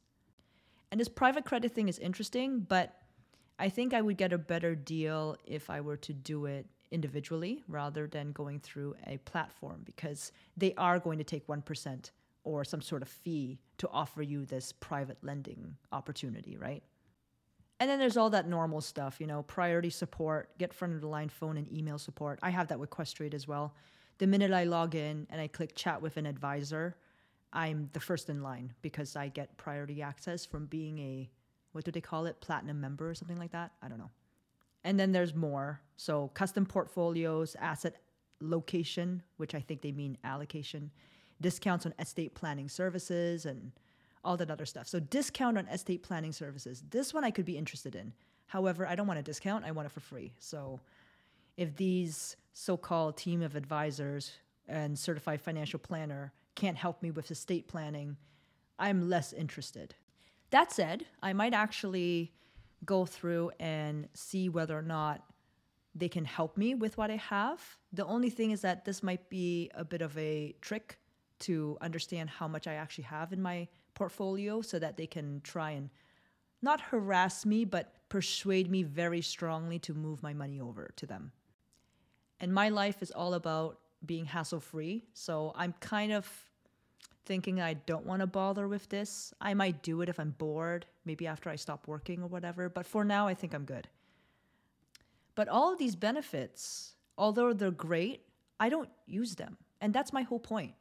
And 0.91 0.99
this 0.99 1.07
private 1.07 1.45
credit 1.45 1.73
thing 1.73 1.87
is 1.87 1.99
interesting, 1.99 2.59
but 2.61 2.95
I 3.59 3.69
think 3.69 3.93
I 3.93 4.01
would 4.01 4.17
get 4.17 4.33
a 4.33 4.37
better 4.37 4.75
deal 4.75 5.37
if 5.45 5.69
I 5.69 5.81
were 5.81 5.97
to 5.97 6.13
do 6.13 6.45
it 6.45 6.65
individually 6.91 7.63
rather 7.67 8.07
than 8.07 8.31
going 8.31 8.59
through 8.59 8.95
a 9.05 9.17
platform 9.19 9.81
because 9.85 10.31
they 10.55 10.73
are 10.75 10.99
going 10.99 11.17
to 11.17 11.23
take 11.23 11.47
1% 11.47 12.11
or 12.43 12.63
some 12.63 12.81
sort 12.81 13.01
of 13.01 13.09
fee 13.09 13.59
to 13.77 13.89
offer 13.89 14.21
you 14.21 14.45
this 14.45 14.71
private 14.71 15.17
lending 15.21 15.75
opportunity, 15.91 16.57
right? 16.57 16.83
And 17.79 17.89
then 17.89 17.99
there's 17.99 18.17
all 18.17 18.29
that 18.31 18.47
normal 18.47 18.81
stuff, 18.81 19.17
you 19.19 19.27
know, 19.27 19.43
priority 19.43 19.89
support, 19.89 20.57
get 20.57 20.73
front 20.73 20.95
of 20.95 21.01
the 21.01 21.07
line 21.07 21.29
phone 21.29 21.57
and 21.57 21.71
email 21.71 21.97
support. 21.97 22.39
I 22.41 22.49
have 22.49 22.69
that 22.69 22.79
with 22.79 22.89
Questrade 22.89 23.33
as 23.33 23.47
well. 23.47 23.75
The 24.17 24.25
minute 24.25 24.51
I 24.51 24.63
log 24.63 24.95
in 24.95 25.27
and 25.29 25.39
I 25.39 25.47
click 25.47 25.75
chat 25.75 26.01
with 26.01 26.17
an 26.17 26.25
advisor, 26.25 26.95
I'm 27.53 27.89
the 27.93 27.99
first 27.99 28.29
in 28.29 28.41
line 28.41 28.73
because 28.81 29.15
I 29.15 29.27
get 29.27 29.57
priority 29.57 30.01
access 30.01 30.45
from 30.45 30.65
being 30.65 30.97
a 30.99 31.29
what 31.77 31.85
do 31.85 31.91
they 31.91 32.01
call 32.01 32.25
it 32.25 32.41
platinum 32.41 32.81
member 32.81 33.07
or 33.07 33.13
something 33.13 33.37
like 33.37 33.51
that 33.51 33.71
i 33.83 33.87
don't 33.87 33.99
know 33.99 34.09
and 34.83 34.99
then 34.99 35.11
there's 35.11 35.35
more. 35.35 35.81
So 35.97 36.29
custom 36.33 36.65
portfolios 36.65 37.55
asset 37.59 37.97
location 38.41 39.23
which 39.37 39.55
i 39.55 39.59
think 39.59 39.81
they 39.81 39.91
mean 39.91 40.17
allocation 40.23 40.91
discounts 41.41 41.85
on 41.85 41.93
estate 41.99 42.35
planning 42.35 42.69
services 42.69 43.45
and 43.45 43.71
all 44.23 44.35
that 44.35 44.51
other 44.51 44.65
stuff. 44.65 44.87
So 44.87 44.99
discount 44.99 45.57
on 45.57 45.67
estate 45.67 46.03
planning 46.03 46.31
services. 46.31 46.83
This 46.89 47.13
one 47.13 47.23
i 47.23 47.31
could 47.31 47.45
be 47.45 47.57
interested 47.57 47.95
in. 47.95 48.13
However 48.47 48.87
i 48.87 48.95
don't 48.95 49.07
want 49.07 49.19
a 49.19 49.23
discount. 49.23 49.65
I 49.65 49.71
want 49.71 49.85
it 49.85 49.91
for 49.91 49.99
free. 49.99 50.33
So 50.39 50.79
if 51.57 51.75
these 51.75 52.35
so-called 52.53 53.17
team 53.17 53.41
of 53.41 53.55
advisors 53.55 54.33
and 54.67 54.97
certified 54.97 55.41
financial 55.41 55.79
planner 55.79 56.33
can't 56.55 56.77
help 56.77 57.01
me 57.01 57.11
with 57.11 57.31
estate 57.31 57.67
planning, 57.67 58.17
I'm 58.79 59.09
less 59.09 59.33
interested. 59.33 59.95
That 60.51 60.71
said, 60.71 61.05
I 61.21 61.33
might 61.33 61.53
actually 61.53 62.33
go 62.85 63.05
through 63.05 63.51
and 63.59 64.07
see 64.13 64.49
whether 64.49 64.77
or 64.77 64.81
not 64.81 65.23
they 65.95 66.09
can 66.09 66.25
help 66.25 66.57
me 66.57 66.75
with 66.75 66.97
what 66.97 67.09
I 67.09 67.15
have. 67.15 67.59
The 67.91 68.05
only 68.05 68.29
thing 68.29 68.51
is 68.51 68.61
that 68.61 68.85
this 68.85 69.01
might 69.01 69.29
be 69.29 69.71
a 69.73 69.83
bit 69.83 70.01
of 70.01 70.17
a 70.17 70.55
trick 70.61 70.99
to 71.39 71.77
understand 71.81 72.29
how 72.29 72.47
much 72.47 72.67
I 72.67 72.73
actually 72.73 73.05
have 73.05 73.33
in 73.33 73.41
my 73.41 73.67
portfolio 73.93 74.61
so 74.61 74.79
that 74.79 74.97
they 74.97 75.07
can 75.07 75.41
try 75.41 75.71
and 75.71 75.89
not 76.61 76.81
harass 76.81 77.45
me, 77.45 77.65
but 77.65 77.93
persuade 78.09 78.69
me 78.69 78.83
very 78.83 79.21
strongly 79.21 79.79
to 79.79 79.93
move 79.93 80.23
my 80.23 80.33
money 80.33 80.59
over 80.59 80.89
to 80.95 81.05
them. 81.05 81.31
And 82.39 82.53
my 82.53 82.69
life 82.69 83.01
is 83.01 83.11
all 83.11 83.33
about 83.33 83.79
being 84.05 84.25
hassle 84.25 84.59
free. 84.59 85.05
So 85.13 85.51
I'm 85.55 85.73
kind 85.79 86.11
of 86.11 86.29
thinking 87.27 87.59
I 87.59 87.73
don't 87.73 88.05
want 88.05 88.21
to 88.21 88.27
bother 88.27 88.67
with 88.67 88.87
this. 88.89 89.33
I 89.41 89.53
might 89.53 89.83
do 89.83 90.01
it 90.01 90.09
if 90.09 90.19
I'm 90.19 90.31
bored, 90.31 90.85
maybe 91.05 91.27
after 91.27 91.49
I 91.49 91.57
stop 91.57 91.85
working 91.85 92.23
or 92.23 92.27
whatever, 92.27 92.69
but 92.69 92.85
for 92.85 93.03
now, 93.03 93.27
I 93.27 93.33
think 93.33 93.53
I'm 93.53 93.65
good. 93.65 93.87
But 95.35 95.49
all 95.49 95.71
of 95.71 95.77
these 95.77 95.95
benefits, 95.95 96.95
although 97.17 97.53
they're 97.53 97.69
great, 97.69 98.21
I 98.59 98.69
don't 98.69 98.89
use 99.05 99.35
them. 99.35 99.57
And 99.81 99.93
that's 99.93 100.13
my 100.13 100.23
whole 100.23 100.39
point. 100.39 100.73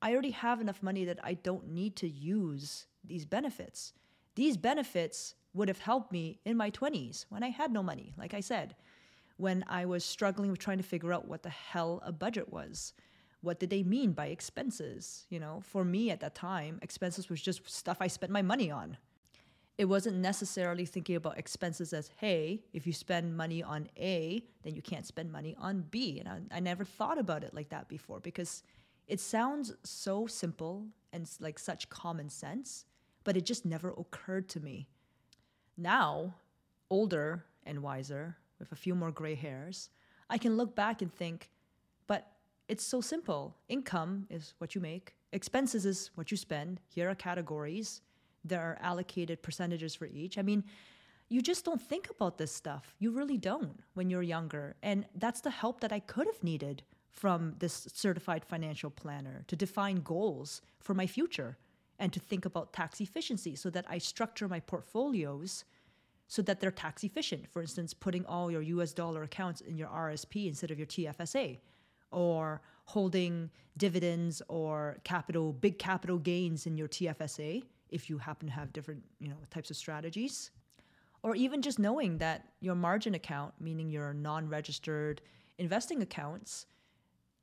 I 0.00 0.12
already 0.12 0.30
have 0.30 0.60
enough 0.60 0.82
money 0.82 1.04
that 1.06 1.18
I 1.24 1.34
don't 1.34 1.68
need 1.68 1.96
to 1.96 2.08
use 2.08 2.86
these 3.02 3.24
benefits. 3.24 3.94
These 4.36 4.56
benefits 4.56 5.34
would 5.54 5.68
have 5.68 5.80
helped 5.80 6.12
me 6.12 6.38
in 6.44 6.56
my 6.56 6.70
20s 6.70 7.24
when 7.30 7.42
I 7.42 7.48
had 7.48 7.72
no 7.72 7.82
money, 7.82 8.12
like 8.16 8.34
I 8.34 8.40
said, 8.40 8.76
when 9.38 9.64
I 9.66 9.86
was 9.86 10.04
struggling 10.04 10.50
with 10.50 10.60
trying 10.60 10.76
to 10.76 10.84
figure 10.84 11.12
out 11.12 11.26
what 11.26 11.42
the 11.42 11.48
hell 11.48 12.00
a 12.04 12.12
budget 12.12 12.52
was 12.52 12.92
what 13.40 13.60
did 13.60 13.70
they 13.70 13.82
mean 13.82 14.12
by 14.12 14.26
expenses? 14.26 15.26
You 15.30 15.40
know, 15.40 15.62
for 15.64 15.84
me 15.84 16.10
at 16.10 16.20
that 16.20 16.34
time, 16.34 16.78
expenses 16.82 17.28
was 17.28 17.40
just 17.40 17.68
stuff 17.70 17.98
I 18.00 18.08
spent 18.08 18.32
my 18.32 18.42
money 18.42 18.70
on. 18.70 18.96
It 19.76 19.84
wasn't 19.84 20.16
necessarily 20.16 20.84
thinking 20.84 21.14
about 21.14 21.38
expenses 21.38 21.92
as, 21.92 22.10
hey, 22.16 22.64
if 22.72 22.84
you 22.84 22.92
spend 22.92 23.36
money 23.36 23.62
on 23.62 23.88
A, 23.96 24.42
then 24.64 24.74
you 24.74 24.82
can't 24.82 25.06
spend 25.06 25.30
money 25.30 25.54
on 25.56 25.84
B. 25.90 26.18
And 26.18 26.28
I, 26.28 26.56
I 26.56 26.60
never 26.60 26.84
thought 26.84 27.16
about 27.16 27.44
it 27.44 27.54
like 27.54 27.68
that 27.68 27.88
before 27.88 28.18
because 28.18 28.64
it 29.06 29.20
sounds 29.20 29.72
so 29.84 30.26
simple 30.26 30.88
and 31.12 31.30
like 31.38 31.60
such 31.60 31.88
common 31.90 32.28
sense, 32.28 32.86
but 33.22 33.36
it 33.36 33.46
just 33.46 33.64
never 33.64 33.90
occurred 33.90 34.48
to 34.50 34.60
me. 34.60 34.88
Now, 35.76 36.34
older 36.90 37.44
and 37.64 37.82
wiser, 37.82 38.36
with 38.58 38.72
a 38.72 38.76
few 38.76 38.96
more 38.96 39.12
gray 39.12 39.36
hairs, 39.36 39.90
I 40.28 40.38
can 40.38 40.56
look 40.56 40.74
back 40.74 41.02
and 41.02 41.14
think, 41.14 41.50
but 42.08 42.26
it's 42.68 42.84
so 42.84 43.00
simple. 43.00 43.56
Income 43.68 44.26
is 44.30 44.54
what 44.58 44.74
you 44.74 44.80
make, 44.80 45.14
expenses 45.32 45.86
is 45.86 46.10
what 46.14 46.30
you 46.30 46.36
spend. 46.36 46.80
Here 46.94 47.08
are 47.10 47.14
categories. 47.14 48.02
There 48.44 48.60
are 48.60 48.78
allocated 48.80 49.42
percentages 49.42 49.94
for 49.94 50.06
each. 50.06 50.38
I 50.38 50.42
mean, 50.42 50.64
you 51.28 51.42
just 51.42 51.64
don't 51.64 51.80
think 51.80 52.08
about 52.08 52.38
this 52.38 52.52
stuff. 52.52 52.94
You 52.98 53.10
really 53.10 53.36
don't 53.36 53.80
when 53.94 54.08
you're 54.08 54.22
younger. 54.22 54.76
And 54.82 55.04
that's 55.14 55.40
the 55.40 55.50
help 55.50 55.80
that 55.80 55.92
I 55.92 56.00
could 56.00 56.26
have 56.26 56.42
needed 56.42 56.82
from 57.10 57.54
this 57.58 57.88
certified 57.92 58.44
financial 58.44 58.90
planner 58.90 59.44
to 59.48 59.56
define 59.56 59.96
goals 60.02 60.62
for 60.78 60.94
my 60.94 61.06
future 61.06 61.58
and 61.98 62.12
to 62.12 62.20
think 62.20 62.44
about 62.44 62.72
tax 62.72 63.00
efficiency 63.00 63.56
so 63.56 63.70
that 63.70 63.84
I 63.88 63.98
structure 63.98 64.48
my 64.48 64.60
portfolios 64.60 65.64
so 66.28 66.42
that 66.42 66.60
they're 66.60 66.70
tax 66.70 67.02
efficient. 67.04 67.48
For 67.48 67.60
instance, 67.60 67.92
putting 67.92 68.24
all 68.26 68.50
your 68.50 68.62
US 68.62 68.92
dollar 68.92 69.22
accounts 69.22 69.60
in 69.60 69.76
your 69.76 69.88
RSP 69.88 70.46
instead 70.46 70.70
of 70.70 70.78
your 70.78 70.86
TFSA 70.86 71.58
or 72.10 72.60
holding 72.84 73.50
dividends 73.76 74.42
or 74.48 74.98
capital 75.04 75.52
big 75.52 75.78
capital 75.78 76.18
gains 76.18 76.66
in 76.66 76.76
your 76.76 76.88
TFSA 76.88 77.62
if 77.90 78.10
you 78.10 78.18
happen 78.18 78.48
to 78.48 78.54
have 78.54 78.72
different 78.72 79.02
you 79.20 79.28
know 79.28 79.36
types 79.50 79.70
of 79.70 79.76
strategies. 79.76 80.50
Or 81.22 81.34
even 81.34 81.62
just 81.62 81.78
knowing 81.78 82.18
that 82.18 82.46
your 82.60 82.74
margin 82.74 83.14
account 83.14 83.54
meaning 83.60 83.88
your 83.90 84.14
non-registered 84.14 85.20
investing 85.58 86.02
accounts 86.02 86.66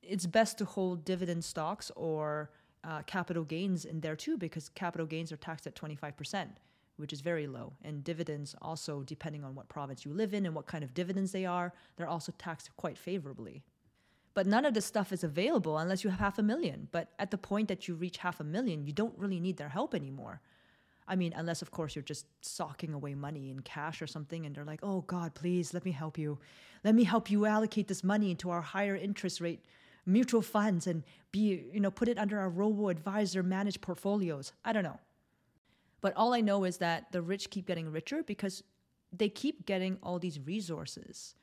it's 0.02 0.26
best 0.26 0.56
to 0.58 0.64
hold 0.64 1.04
dividend 1.04 1.44
stocks 1.44 1.90
or 1.96 2.50
uh, 2.84 3.02
capital 3.02 3.44
gains 3.44 3.84
in 3.84 4.00
there 4.00 4.16
too 4.16 4.36
because 4.36 4.68
capital 4.68 5.06
gains 5.06 5.32
are 5.32 5.36
taxed 5.36 5.66
at 5.66 5.74
25% 5.74 6.48
which 6.96 7.12
is 7.12 7.20
very 7.20 7.46
low. 7.46 7.74
And 7.82 8.02
dividends 8.02 8.54
also 8.62 9.02
depending 9.02 9.44
on 9.44 9.54
what 9.54 9.68
province 9.68 10.04
you 10.04 10.12
live 10.12 10.32
in 10.32 10.46
and 10.46 10.54
what 10.54 10.66
kind 10.66 10.82
of 10.82 10.94
dividends 10.94 11.32
they 11.32 11.44
are 11.44 11.72
they're 11.96 12.08
also 12.08 12.32
taxed 12.38 12.70
quite 12.76 12.98
favorably 12.98 13.62
but 14.36 14.46
none 14.46 14.66
of 14.66 14.74
this 14.74 14.84
stuff 14.84 15.14
is 15.14 15.24
available 15.24 15.78
unless 15.78 16.04
you 16.04 16.10
have 16.10 16.18
half 16.18 16.38
a 16.38 16.42
million. 16.42 16.88
But 16.92 17.08
at 17.18 17.30
the 17.30 17.38
point 17.38 17.68
that 17.68 17.88
you 17.88 17.94
reach 17.94 18.18
half 18.18 18.38
a 18.38 18.44
million, 18.44 18.84
you 18.84 18.92
don't 18.92 19.18
really 19.18 19.40
need 19.40 19.56
their 19.56 19.70
help 19.70 19.94
anymore. 19.94 20.42
I 21.08 21.16
mean, 21.16 21.32
unless, 21.34 21.62
of 21.62 21.70
course, 21.70 21.96
you're 21.96 22.02
just 22.02 22.26
socking 22.42 22.92
away 22.92 23.14
money 23.14 23.48
in 23.50 23.60
cash 23.60 24.02
or 24.02 24.06
something, 24.06 24.44
and 24.44 24.54
they're 24.54 24.62
like, 24.62 24.80
oh, 24.82 25.00
God, 25.06 25.34
please 25.34 25.72
let 25.72 25.86
me 25.86 25.90
help 25.90 26.18
you. 26.18 26.38
Let 26.84 26.94
me 26.94 27.04
help 27.04 27.30
you 27.30 27.46
allocate 27.46 27.88
this 27.88 28.04
money 28.04 28.30
into 28.30 28.50
our 28.50 28.60
higher 28.60 28.94
interest 28.94 29.40
rate 29.40 29.64
mutual 30.04 30.42
funds 30.42 30.86
and 30.86 31.02
be, 31.32 31.64
you 31.72 31.80
know, 31.80 31.90
put 31.90 32.06
it 32.06 32.18
under 32.18 32.38
our 32.38 32.50
robo 32.50 32.90
advisor 32.90 33.42
managed 33.42 33.80
portfolios. 33.80 34.52
I 34.66 34.74
don't 34.74 34.84
know. 34.84 35.00
But 36.02 36.12
all 36.14 36.34
I 36.34 36.42
know 36.42 36.64
is 36.64 36.76
that 36.76 37.10
the 37.10 37.22
rich 37.22 37.48
keep 37.48 37.66
getting 37.66 37.90
richer 37.90 38.22
because 38.22 38.62
they 39.10 39.30
keep 39.30 39.64
getting 39.64 39.96
all 40.02 40.18
these 40.18 40.38
resources 40.40 41.36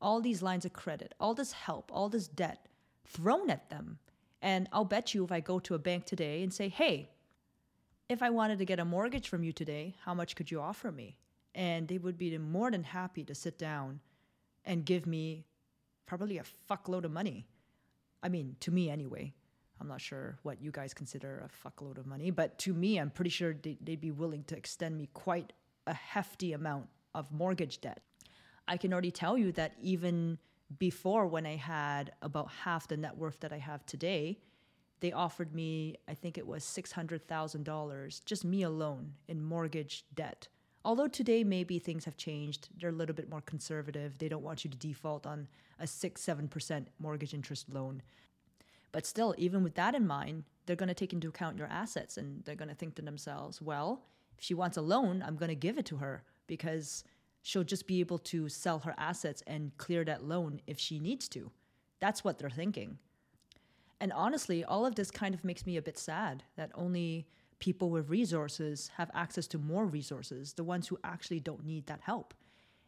all 0.00 0.20
these 0.20 0.42
lines 0.42 0.64
of 0.64 0.72
credit, 0.72 1.14
all 1.18 1.34
this 1.34 1.52
help, 1.52 1.90
all 1.92 2.08
this 2.08 2.28
debt 2.28 2.68
thrown 3.04 3.50
at 3.50 3.70
them. 3.70 3.98
And 4.42 4.68
I'll 4.72 4.84
bet 4.84 5.14
you 5.14 5.24
if 5.24 5.32
I 5.32 5.40
go 5.40 5.58
to 5.60 5.74
a 5.74 5.78
bank 5.78 6.04
today 6.04 6.42
and 6.42 6.52
say, 6.52 6.68
hey, 6.68 7.10
if 8.08 8.22
I 8.22 8.30
wanted 8.30 8.58
to 8.58 8.64
get 8.64 8.78
a 8.78 8.84
mortgage 8.84 9.28
from 9.28 9.42
you 9.42 9.52
today, 9.52 9.94
how 10.04 10.14
much 10.14 10.36
could 10.36 10.50
you 10.50 10.60
offer 10.60 10.92
me? 10.92 11.16
And 11.54 11.88
they 11.88 11.98
would 11.98 12.18
be 12.18 12.36
more 12.38 12.70
than 12.70 12.84
happy 12.84 13.24
to 13.24 13.34
sit 13.34 13.58
down 13.58 14.00
and 14.64 14.84
give 14.84 15.06
me 15.06 15.46
probably 16.04 16.38
a 16.38 16.44
fuckload 16.70 17.04
of 17.04 17.10
money. 17.10 17.46
I 18.22 18.28
mean, 18.28 18.56
to 18.60 18.70
me 18.70 18.90
anyway. 18.90 19.32
I'm 19.80 19.88
not 19.88 20.00
sure 20.00 20.38
what 20.42 20.62
you 20.62 20.70
guys 20.70 20.94
consider 20.94 21.44
a 21.44 21.68
fuckload 21.68 21.98
of 21.98 22.06
money, 22.06 22.30
but 22.30 22.58
to 22.60 22.72
me, 22.72 22.98
I'm 22.98 23.10
pretty 23.10 23.30
sure 23.30 23.54
they'd 23.54 24.00
be 24.00 24.10
willing 24.10 24.44
to 24.44 24.56
extend 24.56 24.96
me 24.96 25.10
quite 25.12 25.52
a 25.86 25.92
hefty 25.92 26.54
amount 26.54 26.88
of 27.14 27.30
mortgage 27.30 27.80
debt. 27.82 28.00
I 28.68 28.76
can 28.76 28.92
already 28.92 29.10
tell 29.10 29.38
you 29.38 29.52
that 29.52 29.72
even 29.80 30.38
before 30.78 31.26
when 31.26 31.46
I 31.46 31.56
had 31.56 32.12
about 32.22 32.50
half 32.64 32.88
the 32.88 32.96
net 32.96 33.16
worth 33.16 33.40
that 33.40 33.52
I 33.52 33.58
have 33.58 33.86
today, 33.86 34.38
they 35.00 35.12
offered 35.12 35.54
me, 35.54 35.96
I 36.08 36.14
think 36.14 36.36
it 36.38 36.46
was 36.46 36.64
$600,000, 36.64 38.24
just 38.24 38.44
me 38.44 38.62
alone 38.62 39.12
in 39.28 39.42
mortgage 39.42 40.04
debt. 40.14 40.48
although 40.86 41.08
today 41.08 41.42
maybe 41.42 41.78
things 41.80 42.04
have 42.04 42.16
changed, 42.16 42.68
they're 42.78 42.90
a 42.90 42.92
little 42.92 43.14
bit 43.14 43.28
more 43.28 43.40
conservative. 43.40 44.18
They 44.18 44.28
don't 44.28 44.44
want 44.44 44.64
you 44.64 44.70
to 44.70 44.76
default 44.76 45.26
on 45.26 45.48
a 45.80 45.86
6 45.86 46.24
7% 46.24 46.86
mortgage 47.00 47.34
interest 47.34 47.68
loan. 47.68 48.02
But 48.92 49.04
still, 49.04 49.34
even 49.36 49.64
with 49.64 49.74
that 49.74 49.96
in 49.96 50.06
mind, 50.06 50.44
they're 50.64 50.76
going 50.76 50.88
to 50.88 50.94
take 50.94 51.12
into 51.12 51.28
account 51.28 51.58
your 51.58 51.66
assets 51.66 52.16
and 52.16 52.44
they're 52.44 52.54
going 52.54 52.68
to 52.68 52.74
think 52.74 52.94
to 52.94 53.02
themselves, 53.02 53.60
well, 53.60 54.04
if 54.38 54.44
she 54.44 54.54
wants 54.54 54.76
a 54.76 54.82
loan, 54.82 55.22
I'm 55.26 55.36
going 55.36 55.48
to 55.48 55.56
give 55.56 55.76
it 55.76 55.86
to 55.86 55.96
her 55.96 56.22
because 56.46 57.02
she'll 57.46 57.62
just 57.62 57.86
be 57.86 58.00
able 58.00 58.18
to 58.18 58.48
sell 58.48 58.80
her 58.80 58.92
assets 58.98 59.40
and 59.46 59.70
clear 59.76 60.04
that 60.04 60.24
loan 60.24 60.60
if 60.66 60.80
she 60.80 60.98
needs 60.98 61.28
to. 61.28 61.52
That's 62.00 62.24
what 62.24 62.40
they're 62.40 62.50
thinking. 62.50 62.98
And 64.00 64.12
honestly, 64.12 64.64
all 64.64 64.84
of 64.84 64.96
this 64.96 65.12
kind 65.12 65.32
of 65.32 65.44
makes 65.44 65.64
me 65.64 65.76
a 65.76 65.82
bit 65.82 65.96
sad 65.96 66.42
that 66.56 66.72
only 66.74 67.28
people 67.60 67.88
with 67.88 68.10
resources 68.10 68.90
have 68.96 69.12
access 69.14 69.46
to 69.46 69.58
more 69.58 69.86
resources, 69.86 70.54
the 70.54 70.64
ones 70.64 70.88
who 70.88 70.98
actually 71.04 71.38
don't 71.38 71.64
need 71.64 71.86
that 71.86 72.00
help. 72.00 72.34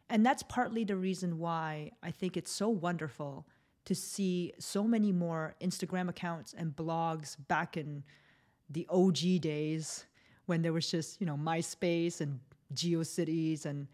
And 0.09 0.25
that's 0.25 0.43
partly 0.43 0.83
the 0.83 0.97
reason 0.97 1.39
why 1.39 1.91
I 2.03 2.11
think 2.11 2.35
it's 2.35 2.51
so 2.51 2.67
wonderful 2.67 3.47
to 3.85 3.95
see 3.95 4.51
so 4.59 4.83
many 4.83 5.13
more 5.13 5.55
Instagram 5.61 6.09
accounts 6.09 6.53
and 6.53 6.75
blogs 6.75 7.37
back 7.47 7.77
in 7.77 8.03
the 8.69 8.85
OG 8.89 9.39
days 9.39 10.05
when 10.47 10.61
there 10.61 10.73
was 10.73 10.91
just, 10.91 11.21
you 11.21 11.25
know, 11.25 11.37
MySpace 11.37 12.19
and 12.19 12.41
GeoCities 12.73 13.65
and 13.65 13.87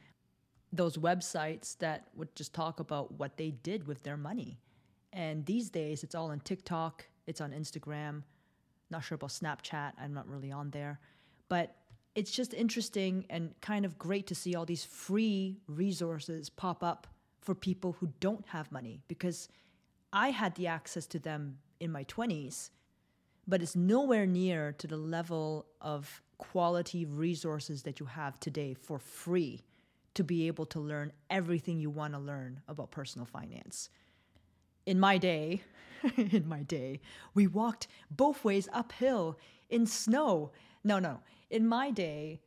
those 0.76 0.98
websites 0.98 1.78
that 1.80 2.08
would 2.16 2.36
just 2.36 2.54
talk 2.54 2.80
about 2.80 3.14
what 3.20 3.38
they 3.38 3.52
did 3.52 3.88
with 3.88 4.04
their 4.04 4.18
money. 4.18 4.60
And 5.14 5.46
these 5.46 5.70
days, 5.70 6.04
it's 6.04 6.16
all 6.16 6.32
on 6.32 6.40
TikTok, 6.42 7.06
it's 7.28 7.42
on 7.42 7.52
Instagram. 7.52 8.24
Not 8.90 9.04
sure 9.04 9.16
about 9.16 9.32
Snapchat, 9.32 9.94
I'm 10.00 10.14
not 10.14 10.28
really 10.28 10.52
on 10.52 10.70
there. 10.72 11.00
But 11.48 11.76
it's 12.16 12.32
just 12.32 12.54
interesting 12.54 13.26
and 13.30 13.54
kind 13.62 13.86
of 13.86 13.98
great 13.98 14.28
to 14.28 14.36
see 14.36 14.56
all 14.56 14.66
these 14.66 14.86
free 14.86 15.58
resources 15.68 16.50
pop 16.50 16.84
up 16.84 17.08
for 17.42 17.54
people 17.54 17.96
who 18.00 18.10
don't 18.20 18.46
have 18.48 18.72
money 18.72 19.02
because 19.08 19.50
I 20.12 20.30
had 20.30 20.56
the 20.56 20.68
access 20.68 21.06
to 21.08 21.20
them 21.20 21.58
in 21.80 21.92
my 21.92 22.06
20s, 22.06 22.70
but 23.48 23.62
it's 23.62 23.76
nowhere 23.76 24.26
near 24.26 24.72
to 24.74 24.88
the 24.88 24.98
level 24.98 25.66
of 25.82 26.22
quality 26.38 27.06
resources 27.06 27.84
that 27.84 28.00
you 28.00 28.06
have 28.06 28.40
today 28.40 28.74
for 28.74 28.98
free 28.98 29.64
to 30.16 30.24
be 30.24 30.48
able 30.48 30.66
to 30.68 30.80
learn 30.80 31.12
everything 31.30 31.80
you 31.80 31.90
want 31.90 32.14
to 32.14 32.20
learn 32.20 32.62
about 32.68 32.92
personal 32.92 33.26
finance. 33.26 33.90
In 34.86 35.00
my 35.00 35.18
day, 35.18 35.62
in 36.18 36.48
my 36.48 36.64
day, 36.64 37.02
we 37.34 37.48
walked 37.48 37.88
both 38.10 38.44
ways 38.44 38.68
uphill 38.74 39.38
in 39.70 39.86
snow. 39.86 40.52
No, 40.84 41.00
no. 41.00 41.20
In 41.50 41.68
my 41.68 41.92
day, 41.92 42.42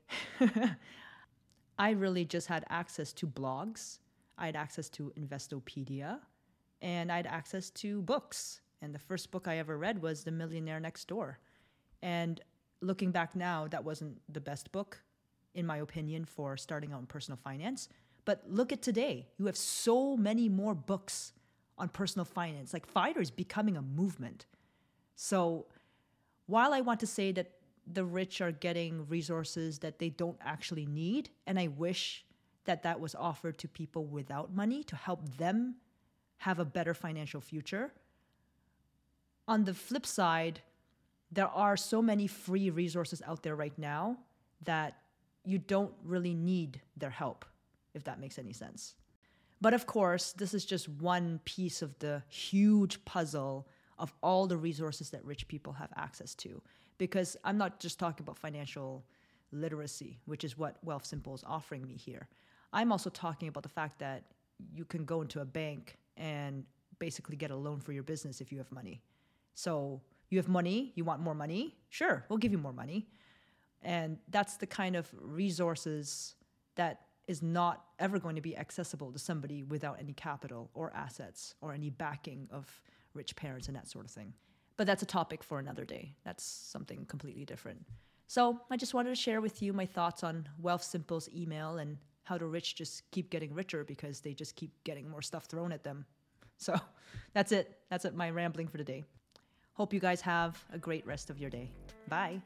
I 1.78 1.90
really 1.90 2.24
just 2.24 2.46
had 2.48 2.64
access 2.68 3.12
to 3.14 3.26
blogs. 3.26 3.98
I 4.36 4.46
had 4.46 4.56
access 4.56 4.88
to 4.90 5.12
Investopedia 5.18 6.20
and 6.80 7.10
I 7.10 7.16
had 7.16 7.26
access 7.26 7.70
to 7.70 8.02
books. 8.02 8.60
And 8.82 8.94
the 8.94 8.98
first 8.98 9.30
book 9.30 9.48
I 9.48 9.58
ever 9.58 9.76
read 9.76 10.00
was 10.00 10.22
The 10.22 10.30
Millionaire 10.30 10.80
Next 10.80 11.08
Door. 11.08 11.38
And 12.02 12.40
looking 12.80 13.10
back 13.10 13.34
now, 13.34 13.66
that 13.68 13.84
wasn't 13.84 14.20
the 14.32 14.40
best 14.40 14.70
book, 14.70 15.00
in 15.54 15.66
my 15.66 15.78
opinion, 15.78 16.24
for 16.24 16.56
starting 16.56 16.92
out 16.92 17.00
in 17.00 17.06
personal 17.06 17.38
finance. 17.42 17.88
But 18.24 18.42
look 18.46 18.72
at 18.72 18.82
today. 18.82 19.26
You 19.38 19.46
have 19.46 19.56
so 19.56 20.16
many 20.16 20.48
more 20.48 20.74
books 20.74 21.32
on 21.78 21.88
personal 21.88 22.24
finance. 22.24 22.72
Like 22.72 22.86
FIRE 22.86 23.20
is 23.20 23.30
becoming 23.30 23.76
a 23.76 23.82
movement. 23.82 24.46
So 25.14 25.66
while 26.46 26.72
I 26.74 26.80
want 26.80 27.00
to 27.00 27.06
say 27.06 27.32
that 27.32 27.52
the 27.90 28.04
rich 28.04 28.40
are 28.40 28.52
getting 28.52 29.06
resources 29.08 29.78
that 29.78 29.98
they 29.98 30.10
don't 30.10 30.38
actually 30.42 30.86
need, 30.86 31.30
and 31.46 31.58
I 31.58 31.68
wish 31.68 32.24
that 32.64 32.82
that 32.82 33.00
was 33.00 33.14
offered 33.14 33.56
to 33.58 33.68
people 33.68 34.04
without 34.04 34.54
money 34.54 34.84
to 34.84 34.96
help 34.96 35.36
them 35.38 35.76
have 36.38 36.58
a 36.58 36.64
better 36.64 36.94
financial 36.94 37.40
future. 37.40 37.92
On 39.46 39.64
the 39.64 39.72
flip 39.72 40.04
side, 40.04 40.60
there 41.32 41.48
are 41.48 41.76
so 41.76 42.02
many 42.02 42.26
free 42.26 42.70
resources 42.70 43.22
out 43.26 43.42
there 43.42 43.56
right 43.56 43.76
now 43.78 44.18
that 44.64 44.98
you 45.48 45.56
don't 45.56 45.94
really 46.04 46.34
need 46.34 46.82
their 46.94 47.10
help, 47.10 47.46
if 47.94 48.04
that 48.04 48.20
makes 48.20 48.38
any 48.38 48.52
sense. 48.52 48.94
But 49.62 49.72
of 49.72 49.86
course, 49.86 50.32
this 50.32 50.52
is 50.52 50.66
just 50.66 50.90
one 50.90 51.40
piece 51.46 51.80
of 51.80 51.98
the 52.00 52.22
huge 52.28 53.02
puzzle 53.06 53.66
of 53.98 54.12
all 54.22 54.46
the 54.46 54.58
resources 54.58 55.08
that 55.10 55.24
rich 55.24 55.48
people 55.48 55.72
have 55.72 55.90
access 55.96 56.34
to. 56.34 56.62
Because 56.98 57.34
I'm 57.44 57.56
not 57.56 57.80
just 57.80 57.98
talking 57.98 58.24
about 58.24 58.36
financial 58.36 59.06
literacy, 59.50 60.18
which 60.26 60.44
is 60.44 60.58
what 60.58 60.84
Wealthsimple 60.84 61.34
is 61.34 61.44
offering 61.46 61.86
me 61.86 61.96
here. 61.96 62.28
I'm 62.74 62.92
also 62.92 63.08
talking 63.08 63.48
about 63.48 63.62
the 63.62 63.70
fact 63.70 64.00
that 64.00 64.24
you 64.74 64.84
can 64.84 65.06
go 65.06 65.22
into 65.22 65.40
a 65.40 65.46
bank 65.46 65.96
and 66.18 66.64
basically 66.98 67.36
get 67.36 67.50
a 67.50 67.56
loan 67.56 67.80
for 67.80 67.92
your 67.92 68.02
business 68.02 68.42
if 68.42 68.52
you 68.52 68.58
have 68.58 68.70
money. 68.70 69.00
So 69.54 70.02
you 70.28 70.36
have 70.36 70.48
money, 70.48 70.92
you 70.94 71.04
want 71.04 71.22
more 71.22 71.34
money? 71.34 71.74
Sure, 71.88 72.26
we'll 72.28 72.38
give 72.38 72.52
you 72.52 72.58
more 72.58 72.74
money. 72.74 73.08
And 73.82 74.18
that's 74.28 74.56
the 74.56 74.66
kind 74.66 74.96
of 74.96 75.08
resources 75.20 76.34
that 76.76 77.02
is 77.26 77.42
not 77.42 77.84
ever 77.98 78.18
going 78.18 78.36
to 78.36 78.42
be 78.42 78.56
accessible 78.56 79.12
to 79.12 79.18
somebody 79.18 79.62
without 79.62 79.98
any 80.00 80.14
capital 80.14 80.70
or 80.74 80.92
assets 80.94 81.54
or 81.60 81.72
any 81.72 81.90
backing 81.90 82.48
of 82.50 82.66
rich 83.14 83.36
parents 83.36 83.68
and 83.68 83.76
that 83.76 83.88
sort 83.88 84.04
of 84.04 84.10
thing. 84.10 84.32
But 84.76 84.86
that's 84.86 85.02
a 85.02 85.06
topic 85.06 85.42
for 85.42 85.58
another 85.58 85.84
day. 85.84 86.14
That's 86.24 86.44
something 86.44 87.04
completely 87.06 87.44
different. 87.44 87.84
So 88.28 88.60
I 88.70 88.76
just 88.76 88.94
wanted 88.94 89.10
to 89.10 89.16
share 89.16 89.40
with 89.40 89.62
you 89.62 89.72
my 89.72 89.86
thoughts 89.86 90.22
on 90.22 90.48
Wealthsimple's 90.62 91.28
email 91.34 91.78
and 91.78 91.98
how 92.24 92.38
the 92.38 92.46
rich 92.46 92.76
just 92.76 93.10
keep 93.10 93.30
getting 93.30 93.54
richer 93.54 93.84
because 93.84 94.20
they 94.20 94.34
just 94.34 94.54
keep 94.54 94.70
getting 94.84 95.08
more 95.08 95.22
stuff 95.22 95.44
thrown 95.44 95.72
at 95.72 95.82
them. 95.82 96.04
So 96.58 96.78
that's 97.32 97.52
it. 97.52 97.78
That's 97.90 98.04
it, 98.04 98.14
my 98.14 98.30
rambling 98.30 98.68
for 98.68 98.78
today. 98.78 99.04
Hope 99.74 99.92
you 99.92 100.00
guys 100.00 100.20
have 100.20 100.62
a 100.72 100.78
great 100.78 101.06
rest 101.06 101.30
of 101.30 101.38
your 101.38 101.50
day. 101.50 101.70
Bye. 102.08 102.40